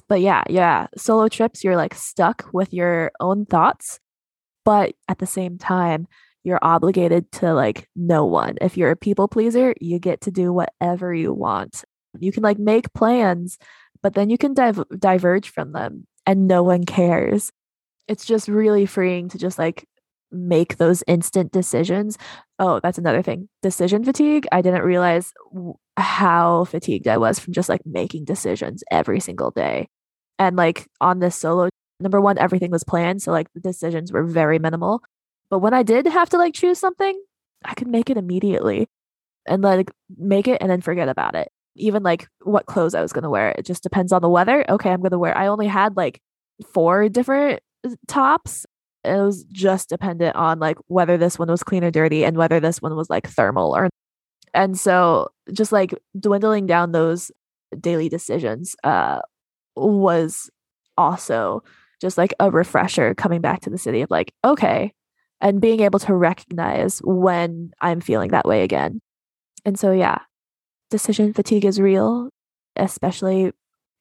[0.00, 4.00] but yeah, yeah, solo trips, you're like stuck with your own thoughts,
[4.64, 6.06] but at the same time,
[6.44, 8.56] you're obligated to like no one.
[8.60, 11.84] If you're a people pleaser, you get to do whatever you want.
[12.18, 13.58] You can like make plans,
[14.02, 17.52] but then you can div- diverge from them and no one cares.
[18.08, 19.86] It's just really freeing to just like
[20.32, 22.16] make those instant decisions.
[22.58, 23.48] Oh, that's another thing.
[23.62, 24.46] Decision fatigue.
[24.50, 25.32] I didn't realize
[25.96, 29.88] how fatigued I was from just like making decisions every single day.
[30.38, 31.68] And like on this solo,
[32.00, 33.22] number one, everything was planned.
[33.22, 35.02] So like the decisions were very minimal.
[35.50, 37.20] But when I did have to like choose something,
[37.64, 38.88] I could make it immediately
[39.46, 41.48] and like make it and then forget about it.
[41.76, 43.50] Even like what clothes I was going to wear.
[43.50, 44.64] It just depends on the weather.
[44.68, 45.36] Okay, I'm going to wear.
[45.36, 46.20] I only had like
[46.72, 48.66] four different uh, tops
[49.04, 52.60] it was just dependent on like whether this one was clean or dirty and whether
[52.60, 53.90] this one was like thermal or
[54.54, 57.30] and so just like dwindling down those
[57.80, 59.20] daily decisions uh
[59.76, 60.50] was
[60.96, 61.62] also
[62.00, 64.92] just like a refresher coming back to the city of like okay
[65.40, 69.00] and being able to recognize when i'm feeling that way again.
[69.64, 70.18] And so yeah
[70.90, 72.28] decision fatigue is real
[72.76, 73.52] especially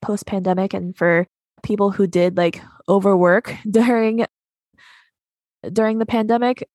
[0.01, 1.25] post pandemic and for
[1.63, 4.25] people who did like overwork during
[5.71, 6.67] during the pandemic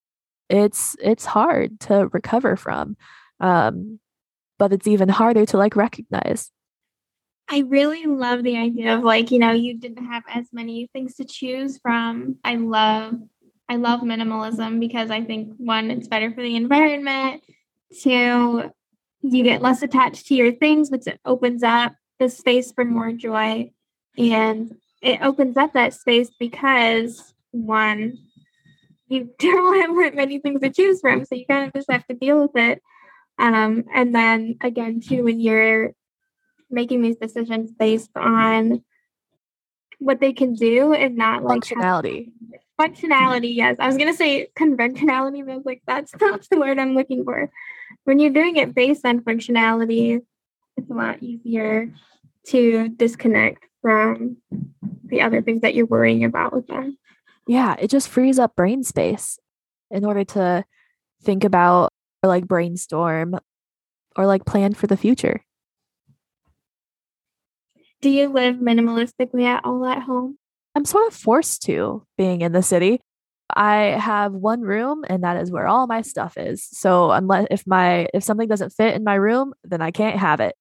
[0.49, 2.95] it's it's hard to recover from
[3.39, 3.99] um
[4.57, 6.51] but it's even harder to like recognize.
[7.49, 11.15] I really love the idea of like you know you didn't have as many things
[11.15, 12.37] to choose from.
[12.43, 13.15] I love
[13.69, 17.43] i love minimalism because i think one it's better for the environment.
[18.01, 18.71] Two
[19.21, 23.11] you get less attached to your things which it opens up the space for more
[23.11, 23.71] joy.
[24.17, 28.17] And it opens up that space because one
[29.07, 32.13] you don't have many things to choose from, so you kind of just have to
[32.13, 32.81] deal with it.
[33.39, 35.93] Um, and then again, too, when you're
[36.69, 38.83] making these decisions based on
[39.99, 42.31] what they can do and not like functionality.
[42.79, 43.77] Functionality, yes.
[43.79, 47.23] I was gonna say conventionality, but I was like, that's not the word I'm looking
[47.23, 47.49] for.
[48.03, 50.21] When you're doing it based on functionality,
[50.75, 51.93] it's a lot easier
[52.47, 54.37] to disconnect from
[55.05, 56.97] the other things that you're worrying about with them
[57.47, 59.39] yeah, it just frees up brain space
[59.89, 60.65] in order to
[61.23, 61.93] think about
[62.23, 63.39] or like brainstorm
[64.15, 65.43] or like plan for the future.
[68.01, 70.37] Do you live minimalistically at all at home?
[70.75, 73.01] I'm sort of forced to being in the city.
[73.49, 76.67] I have one room and that is where all my stuff is.
[76.69, 80.39] So unless if my if something doesn't fit in my room, then I can't have
[80.41, 80.55] it.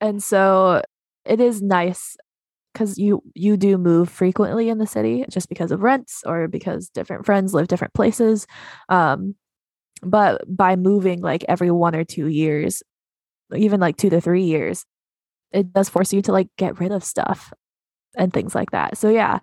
[0.00, 0.82] And so
[1.24, 2.16] it is nice
[2.72, 6.88] because you you do move frequently in the city just because of rents or because
[6.88, 8.46] different friends live different places
[8.88, 9.34] um
[10.02, 12.82] but by moving like every one or two years
[13.54, 14.84] even like two to three years
[15.52, 17.52] it does force you to like get rid of stuff
[18.16, 18.96] and things like that.
[18.96, 19.38] So yeah,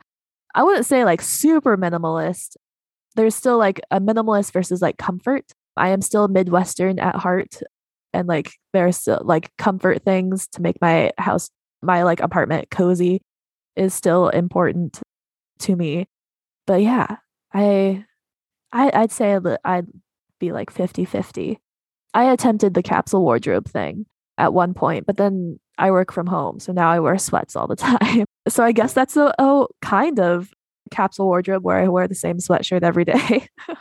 [0.56, 2.56] I wouldn't say like super minimalist.
[3.16, 5.46] There's still like a minimalist versus like comfort.
[5.78, 7.56] I am still Midwestern at heart.
[8.14, 11.50] And like there's still like comfort things to make my house,
[11.82, 13.22] my like apartment cozy
[13.76, 15.02] is still important
[15.60, 16.08] to me.
[16.68, 17.18] But yeah,
[17.54, 18.06] I,
[18.72, 19.88] I I'd say I'd
[20.40, 21.60] be like 50 50.
[22.14, 24.06] I attempted the capsule wardrobe thing
[24.38, 26.60] at one point, but then I work from home.
[26.60, 28.26] So now I wear sweats all the time.
[28.48, 30.52] So I guess that's a, a kind of
[30.90, 33.48] capsule wardrobe where I wear the same sweatshirt every day.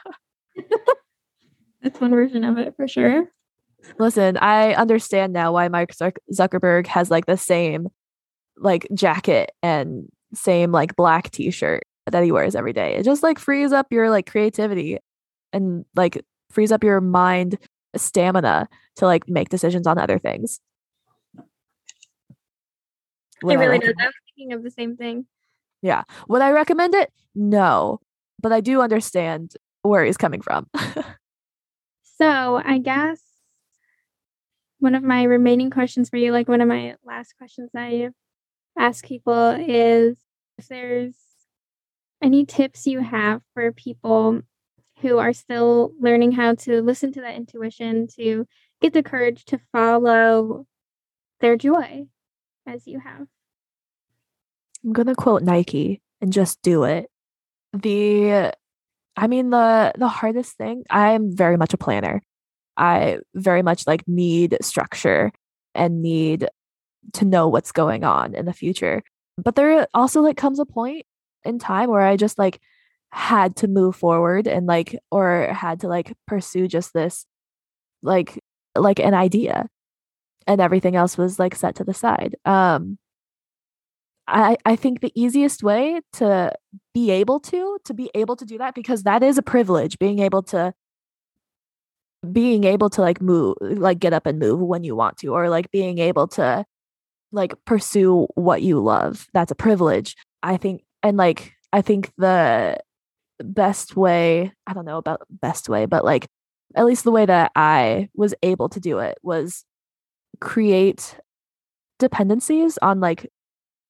[1.83, 3.31] that's one version of it for sure.
[3.99, 5.91] Listen, I understand now why Mark
[6.33, 7.89] Zuckerberg has like the same
[8.57, 12.95] like jacket and same like black t-shirt that he wears every day.
[12.95, 14.99] It just like frees up your like creativity
[15.53, 17.59] and like frees up your mind
[17.97, 20.61] stamina to like make decisions on other things.
[23.43, 23.95] Would it really I does.
[23.99, 25.27] I was thinking of the same thing.
[25.83, 26.03] Yeah.
[26.29, 27.13] Would I recommend it?
[27.35, 28.01] No.
[28.41, 30.69] But I do understand where he's coming from.
[32.21, 33.21] so I guess
[34.79, 38.11] one of my remaining questions for you, like one of my last questions I
[38.79, 40.19] ask people is
[40.57, 41.15] if there's
[42.23, 44.41] any tips you have for people
[45.01, 48.47] who are still learning how to listen to that intuition, to
[48.81, 50.67] get the courage to follow
[51.41, 52.07] their joy
[52.67, 53.27] as you have.
[54.85, 57.11] I'm going to quote Nike and just do it.
[57.73, 58.53] The
[59.17, 62.23] I mean the the hardest thing, I'm very much a planner.
[62.79, 65.33] I very much like need structure
[65.75, 66.49] and need
[67.15, 69.03] to know what's going on in the future.
[69.37, 71.05] But there also like comes a point
[71.45, 72.61] in time where I just like
[73.11, 77.27] had to move forward and like or had to like pursue just this
[78.03, 78.39] like
[78.77, 79.67] like an idea
[80.47, 82.99] and everything else was like set to the side um
[84.27, 86.53] i i think the easiest way to
[86.93, 90.19] be able to to be able to do that because that is a privilege being
[90.19, 90.73] able to
[92.33, 95.49] being able to like move like get up and move when you want to or
[95.49, 96.65] like being able to
[97.31, 100.17] like pursue what you love that's a privilege.
[100.43, 102.79] I think and like i think the
[103.41, 106.27] best way i don't know about best way but like
[106.75, 109.65] at least the way that i was able to do it was
[110.41, 111.17] create
[111.99, 113.29] dependencies on like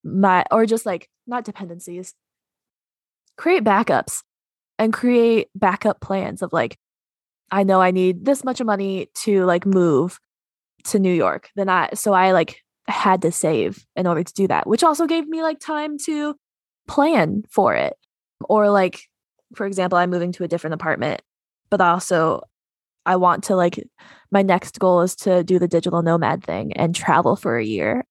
[0.05, 2.14] my or just like not dependencies
[3.37, 4.22] create backups
[4.79, 6.76] and create backup plans of like
[7.51, 10.18] i know i need this much money to like move
[10.84, 14.46] to new york then i so i like had to save in order to do
[14.46, 16.34] that which also gave me like time to
[16.86, 17.94] plan for it
[18.49, 19.09] or like
[19.55, 21.22] for example, I'm moving to a different apartment,
[21.70, 22.42] but also
[23.07, 23.82] I want to like
[24.30, 28.05] my next goal is to do the digital nomad thing and travel for a year.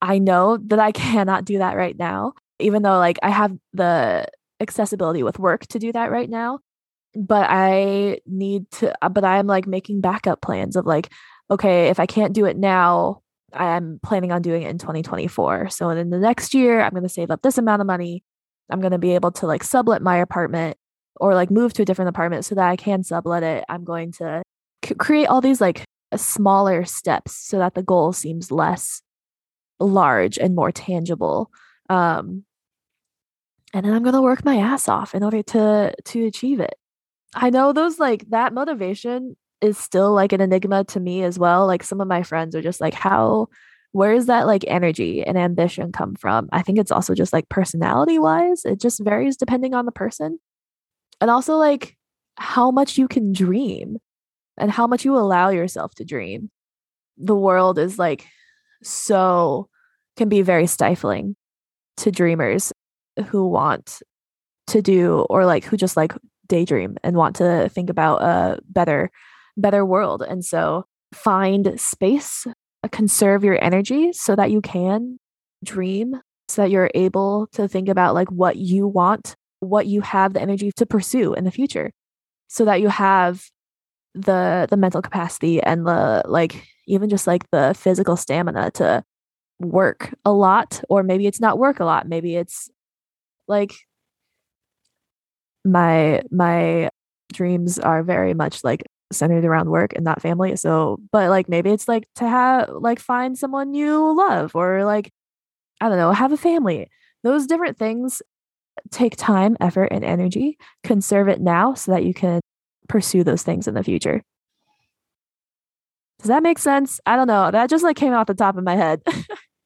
[0.00, 4.26] I know that I cannot do that right now, even though like I have the
[4.60, 6.60] accessibility with work to do that right now.
[7.14, 11.10] But I need to, uh, but I'm like making backup plans of like,
[11.50, 13.20] okay, if I can't do it now,
[13.52, 15.68] I'm planning on doing it in 2024.
[15.68, 18.24] So in the next year, I'm going to save up this amount of money
[18.72, 20.76] I'm going to be able to like sublet my apartment
[21.16, 23.64] or like move to a different apartment so that I can sublet it.
[23.68, 24.42] I'm going to
[24.84, 25.84] c- create all these like
[26.16, 29.02] smaller steps so that the goal seems less
[29.78, 31.50] large and more tangible.
[31.90, 32.44] Um,
[33.74, 36.74] and then I'm going to work my ass off in order to to achieve it.
[37.34, 41.66] I know those like that motivation is still like an enigma to me as well.
[41.66, 43.48] Like some of my friends are just like how
[43.92, 46.48] where does that like energy and ambition come from?
[46.52, 50.38] I think it's also just like personality wise, it just varies depending on the person.
[51.20, 51.96] And also like
[52.36, 53.98] how much you can dream
[54.56, 56.50] and how much you allow yourself to dream.
[57.18, 58.26] The world is like
[58.82, 59.68] so
[60.16, 61.36] can be very stifling
[61.98, 62.72] to dreamers
[63.26, 64.02] who want
[64.68, 66.14] to do or like who just like
[66.52, 69.10] daydream and want to think about a better
[69.56, 70.22] better world.
[70.22, 70.84] And so
[71.14, 72.46] find space
[72.84, 75.18] uh, conserve your energy so that you can
[75.64, 80.34] dream, so that you're able to think about like what you want, what you have
[80.34, 81.90] the energy to pursue in the future,
[82.48, 83.42] so that you have
[84.14, 89.02] the the mental capacity and the like even just like the physical stamina to
[89.58, 92.68] work a lot or maybe it's not work a lot maybe it's
[93.48, 93.72] like
[95.64, 96.90] my my
[97.32, 100.56] dreams are very much like centered around work and not family.
[100.56, 105.10] So, but like maybe it's like to have like find someone you love or like
[105.80, 106.88] I don't know, have a family.
[107.24, 108.22] Those different things
[108.90, 110.58] take time, effort, and energy.
[110.84, 112.40] Conserve it now so that you can
[112.88, 114.22] pursue those things in the future.
[116.18, 117.00] Does that make sense?
[117.04, 117.50] I don't know.
[117.50, 119.02] That just like came off the top of my head.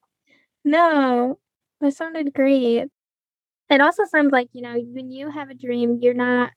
[0.64, 1.38] no,
[1.80, 2.86] that sounded great.
[3.68, 6.52] It also sounds like, you know, when you have a dream, you're not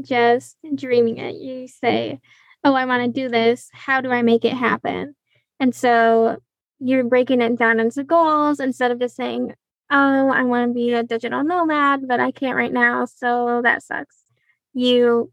[0.00, 1.36] just dreaming it.
[1.36, 2.20] You say,
[2.64, 3.68] Oh, I want to do this.
[3.72, 5.14] How do I make it happen?
[5.60, 6.38] And so
[6.78, 9.54] you're breaking it down into goals instead of just saying,
[9.90, 13.04] Oh, I want to be a digital nomad, but I can't right now.
[13.04, 14.24] So that sucks.
[14.72, 15.30] You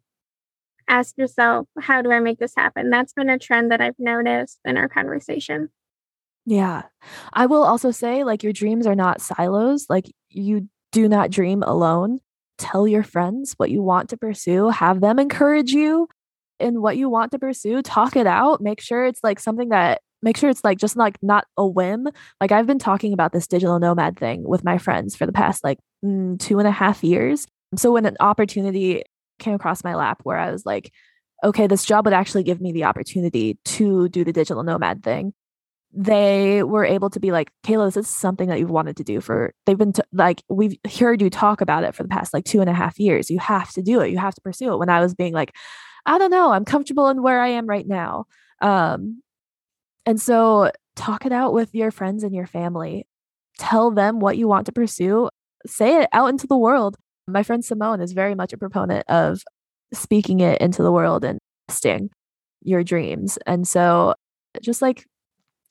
[0.87, 2.89] ask yourself, How do I make this happen?
[2.89, 5.69] That's been a trend that I've noticed in our conversation.
[6.45, 6.83] Yeah.
[7.33, 9.85] I will also say, like, your dreams are not silos.
[9.89, 12.19] Like, you do not dream alone.
[12.57, 16.07] Tell your friends what you want to pursue, have them encourage you
[16.59, 20.01] in what you want to pursue, talk it out, make sure it's like something that
[20.21, 22.07] make sure it's like just like not a whim.
[22.39, 25.63] Like I've been talking about this digital nomad thing with my friends for the past
[25.63, 27.47] like mm, two and a half years.
[27.75, 29.03] So when an opportunity
[29.39, 30.91] came across my lap where I was like,
[31.43, 35.33] okay, this job would actually give me the opportunity to do the digital nomad thing
[35.93, 39.19] they were able to be like, Kayla, this is something that you've wanted to do
[39.19, 42.45] for, they've been t- like, we've heard you talk about it for the past like
[42.45, 43.29] two and a half years.
[43.29, 44.11] You have to do it.
[44.11, 44.77] You have to pursue it.
[44.77, 45.53] When I was being like,
[46.05, 48.25] I don't know, I'm comfortable in where I am right now.
[48.61, 49.21] Um,
[50.05, 53.05] and so talk it out with your friends and your family.
[53.59, 55.29] Tell them what you want to pursue.
[55.65, 56.95] Say it out into the world.
[57.27, 59.43] My friend Simone is very much a proponent of
[59.93, 61.37] speaking it into the world and
[61.67, 62.09] testing
[62.63, 63.37] your dreams.
[63.45, 64.15] And so
[64.61, 65.05] just like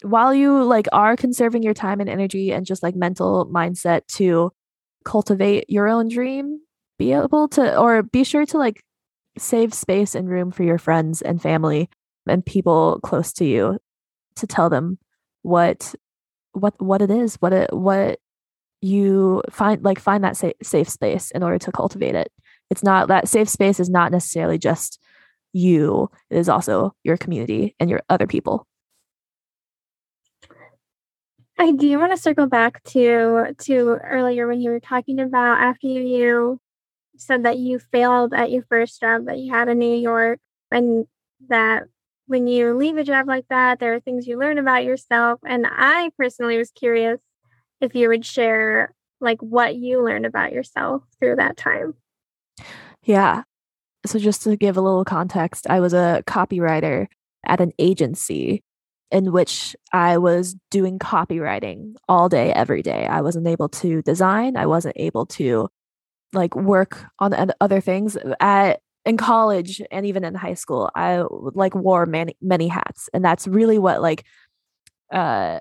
[0.03, 4.51] while you like are conserving your time and energy and just like mental mindset to
[5.05, 6.61] cultivate your own dream
[6.99, 8.83] be able to or be sure to like
[9.39, 11.89] save space and room for your friends and family
[12.27, 13.79] and people close to you
[14.37, 14.99] to tell them
[15.43, 15.95] what
[16.53, 18.19] what what it is what it what
[18.81, 22.33] you find like find that sa- safe space in order to cultivate it.
[22.71, 25.01] It's not that safe space is not necessarily just
[25.53, 26.09] you.
[26.31, 28.67] It is also your community and your other people
[31.61, 35.89] I do want to circle back to to earlier when you were talking about after
[35.89, 36.59] you
[37.19, 40.41] said that you failed at your first job that you had in New York
[40.71, 41.05] and
[41.51, 41.83] that
[42.27, 45.67] when you leave a job like that there are things you learn about yourself and
[45.69, 47.21] I personally was curious
[47.83, 51.93] if you would share like what you learned about yourself through that time.
[53.03, 53.43] Yeah.
[54.07, 57.09] So just to give a little context, I was a copywriter
[57.45, 58.63] at an agency
[59.11, 63.07] in which I was doing copywriting all day, every day.
[63.07, 64.57] I wasn't able to design.
[64.57, 65.69] I wasn't able to
[66.33, 70.91] like work on other things at in college and even in high school.
[70.95, 74.25] I like wore many many hats, and that's really what like
[75.13, 75.61] uh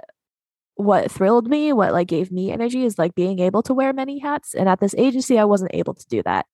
[0.75, 4.19] what thrilled me, what like gave me energy is like being able to wear many
[4.19, 4.53] hats.
[4.53, 6.45] And at this agency, I wasn't able to do that.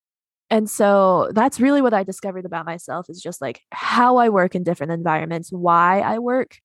[0.49, 4.55] And so that's really what I discovered about myself is just like how I work
[4.55, 6.57] in different environments, why I work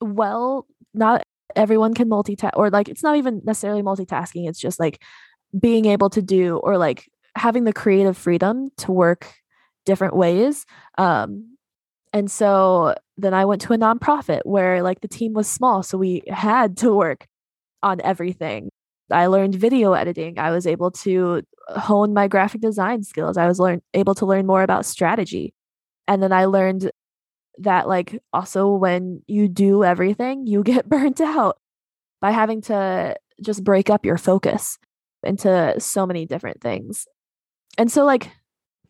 [0.00, 1.22] well not
[1.56, 5.02] everyone can multitask or like it's not even necessarily multitasking it's just like
[5.58, 9.32] being able to do or like having the creative freedom to work
[9.84, 10.64] different ways
[10.98, 11.56] um
[12.12, 15.98] and so then i went to a nonprofit where like the team was small so
[15.98, 17.26] we had to work
[17.82, 18.70] on everything.
[19.10, 23.60] I learned video editing i was able to hone my graphic design skills i was
[23.60, 25.52] learn- able to learn more about strategy
[26.08, 26.90] and then i learned
[27.58, 31.58] that like also when you do everything, you get burnt out
[32.20, 34.78] by having to just break up your focus
[35.22, 37.06] into so many different things.
[37.78, 38.30] And so like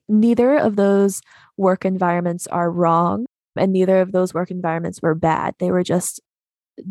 [0.09, 1.23] neither of those
[1.57, 5.55] work environments are wrong and neither of those work environments were bad.
[5.59, 6.21] They were just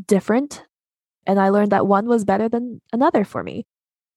[0.07, 0.63] different
[1.26, 3.65] and I learned that one was better than another for me.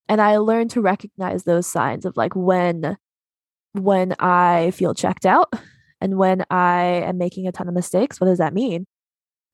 [0.09, 2.97] And I learned to recognize those signs of like when
[3.73, 5.53] when I feel checked out
[6.01, 8.87] and when I am making a ton of mistakes, what does that mean?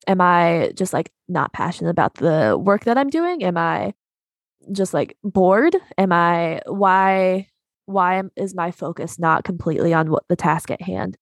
[0.07, 3.43] Am I just like not passionate about the work that I'm doing?
[3.43, 3.93] Am I
[4.71, 5.75] just like bored?
[5.97, 7.47] Am I why
[7.85, 11.17] why is my focus not completely on what the task at hand?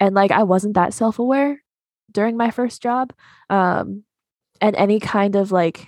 [0.00, 1.62] And like I wasn't that self-aware
[2.12, 3.12] during my first job.
[3.50, 4.04] Um
[4.60, 5.86] and any kind of like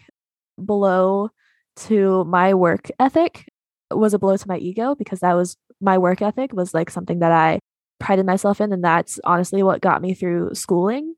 [0.58, 1.30] blow
[1.76, 3.48] to my work ethic
[3.90, 7.20] was a blow to my ego because that was my work ethic was like something
[7.20, 7.58] that I
[8.00, 8.72] prided myself in.
[8.72, 11.14] And that's honestly what got me through schooling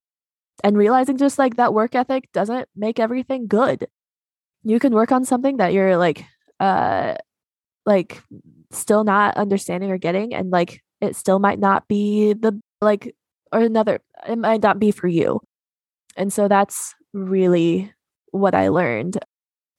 [0.63, 3.87] and realizing just like that work ethic doesn't make everything good.
[4.65, 6.25] You can work on something that you're like,
[6.61, 7.15] uh,
[7.87, 8.23] like
[8.71, 13.15] still not understanding or getting, and like it still might not be the like,
[13.53, 15.41] or another, it might not be for you.
[16.17, 17.93] And so that's really
[18.31, 19.19] what I learned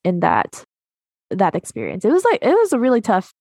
[0.03, 0.65] in that
[1.29, 2.03] that experience.
[2.03, 3.33] It was like it was a really tough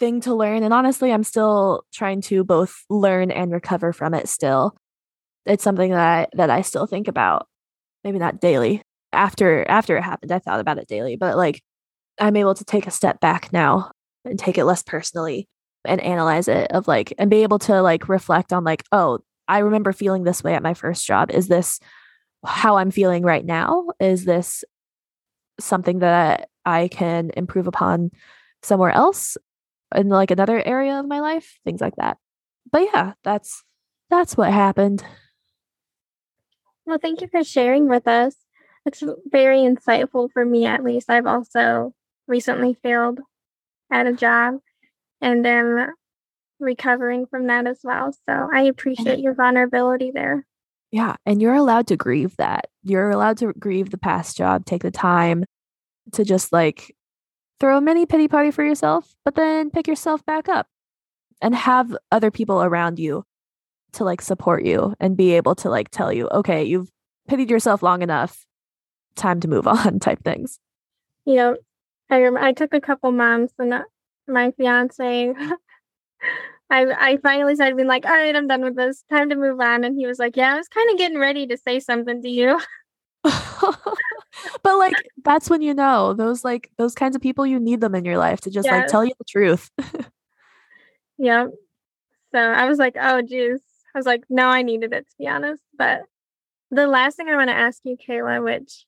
[0.00, 0.64] thing to learn.
[0.64, 4.76] And honestly, I'm still trying to both learn and recover from it still.
[5.46, 7.46] it's something that I, that I still think about.
[8.04, 8.82] Maybe not daily.
[9.12, 11.62] After after it happened, I thought about it daily, but like
[12.18, 13.92] I'm able to take a step back now
[14.24, 15.48] and take it less personally
[15.84, 19.58] and analyze it of like and be able to like reflect on like, oh, I
[19.58, 21.30] remember feeling this way at my first job.
[21.30, 21.80] Is this
[22.44, 23.88] how I'm feeling right now?
[24.00, 24.64] Is this
[25.58, 28.10] something that I can improve upon
[28.62, 29.36] somewhere else
[29.94, 31.58] in like another area of my life?
[31.64, 32.18] Things like that.
[32.70, 33.64] But yeah, that's
[34.10, 35.04] that's what happened.
[36.86, 38.34] Well, thank you for sharing with us.
[38.86, 41.10] It's very insightful for me, at least.
[41.10, 41.94] I've also
[42.26, 43.20] recently failed
[43.90, 44.56] at a job
[45.20, 45.90] and am
[46.58, 48.12] recovering from that as well.
[48.12, 50.46] So I appreciate your vulnerability there.
[50.90, 51.16] Yeah.
[51.24, 52.66] And you're allowed to grieve that.
[52.82, 55.44] You're allowed to grieve the past job, take the time
[56.12, 56.94] to just like
[57.60, 60.66] throw a mini pity party for yourself, but then pick yourself back up
[61.40, 63.24] and have other people around you
[63.92, 66.90] to like support you and be able to like tell you, okay, you've
[67.28, 68.46] pitied yourself long enough,
[69.14, 70.58] time to move on type things.
[71.24, 71.56] You know,
[72.08, 73.82] I rem- I took a couple months and uh,
[74.26, 75.34] my fiance
[76.70, 79.04] I I finally said being like, all right, I'm done with this.
[79.10, 79.84] Time to move on.
[79.84, 82.28] And he was like, Yeah, I was kind of getting ready to say something to
[82.28, 82.58] you.
[84.62, 84.94] but like
[85.24, 88.18] that's when you know those like those kinds of people you need them in your
[88.18, 88.72] life to just yes.
[88.72, 89.70] like tell you the truth.
[91.18, 91.46] yeah.
[92.32, 93.60] So I was like, oh geez.
[93.94, 95.62] I was like, no, I needed it to be honest.
[95.76, 96.02] But
[96.70, 98.86] the last thing I want to ask you, Kayla, which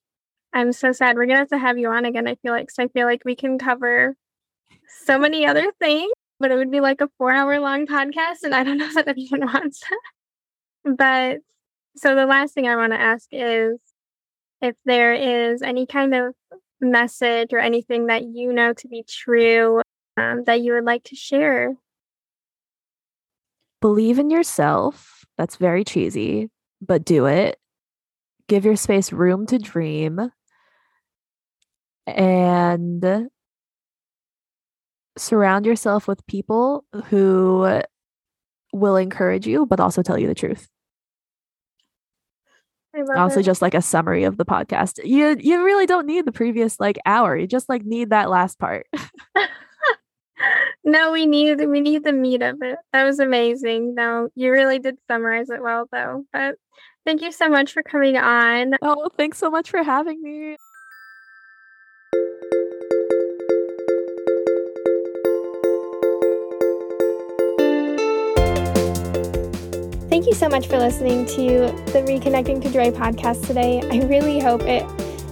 [0.52, 2.28] I'm so sad we're gonna have to have you on again.
[2.28, 4.16] I feel like so I feel like we can cover
[5.04, 8.54] so many other things, but it would be like a four hour long podcast, and
[8.54, 9.80] I don't know that anyone wants.
[9.80, 10.96] That.
[10.96, 11.38] But
[11.96, 13.78] so the last thing I want to ask is
[14.62, 16.34] if there is any kind of
[16.80, 19.82] message or anything that you know to be true
[20.16, 21.74] um, that you would like to share.
[23.80, 25.24] Believe in yourself.
[25.36, 26.50] That's very cheesy,
[26.80, 27.58] but do it.
[28.48, 30.30] Give your space room to dream.
[32.06, 33.28] And
[35.16, 37.82] surround yourself with people who
[38.72, 40.68] will encourage you, but also tell you the truth.
[43.16, 43.44] Also, it.
[43.44, 45.00] just like a summary of the podcast.
[45.04, 47.36] You you really don't need the previous like hour.
[47.36, 48.86] You just like need that last part.
[50.84, 52.78] no, we need we need the meat of it.
[52.92, 53.94] That was amazing.
[53.94, 56.24] No, you really did summarize it well though.
[56.32, 56.56] But
[57.06, 58.74] thank you so much for coming on.
[58.82, 60.56] Oh, thanks so much for having me.
[70.12, 73.80] Thank you so much for listening to the Reconnecting to Joy podcast today.
[73.80, 74.84] I really hope it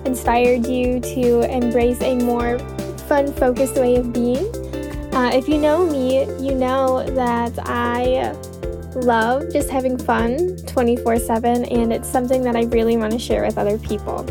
[0.07, 2.59] inspired you to embrace a more
[3.01, 4.39] fun, focused way of being.
[5.15, 8.33] Uh, if you know me, you know that I
[8.95, 13.45] love just having fun 24 7, and it's something that I really want to share
[13.45, 14.27] with other people.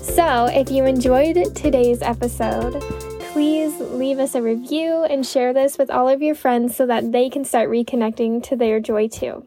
[0.00, 2.80] So, if you enjoyed today's episode,
[3.32, 7.12] please leave us a review and share this with all of your friends so that
[7.12, 9.46] they can start reconnecting to their joy too.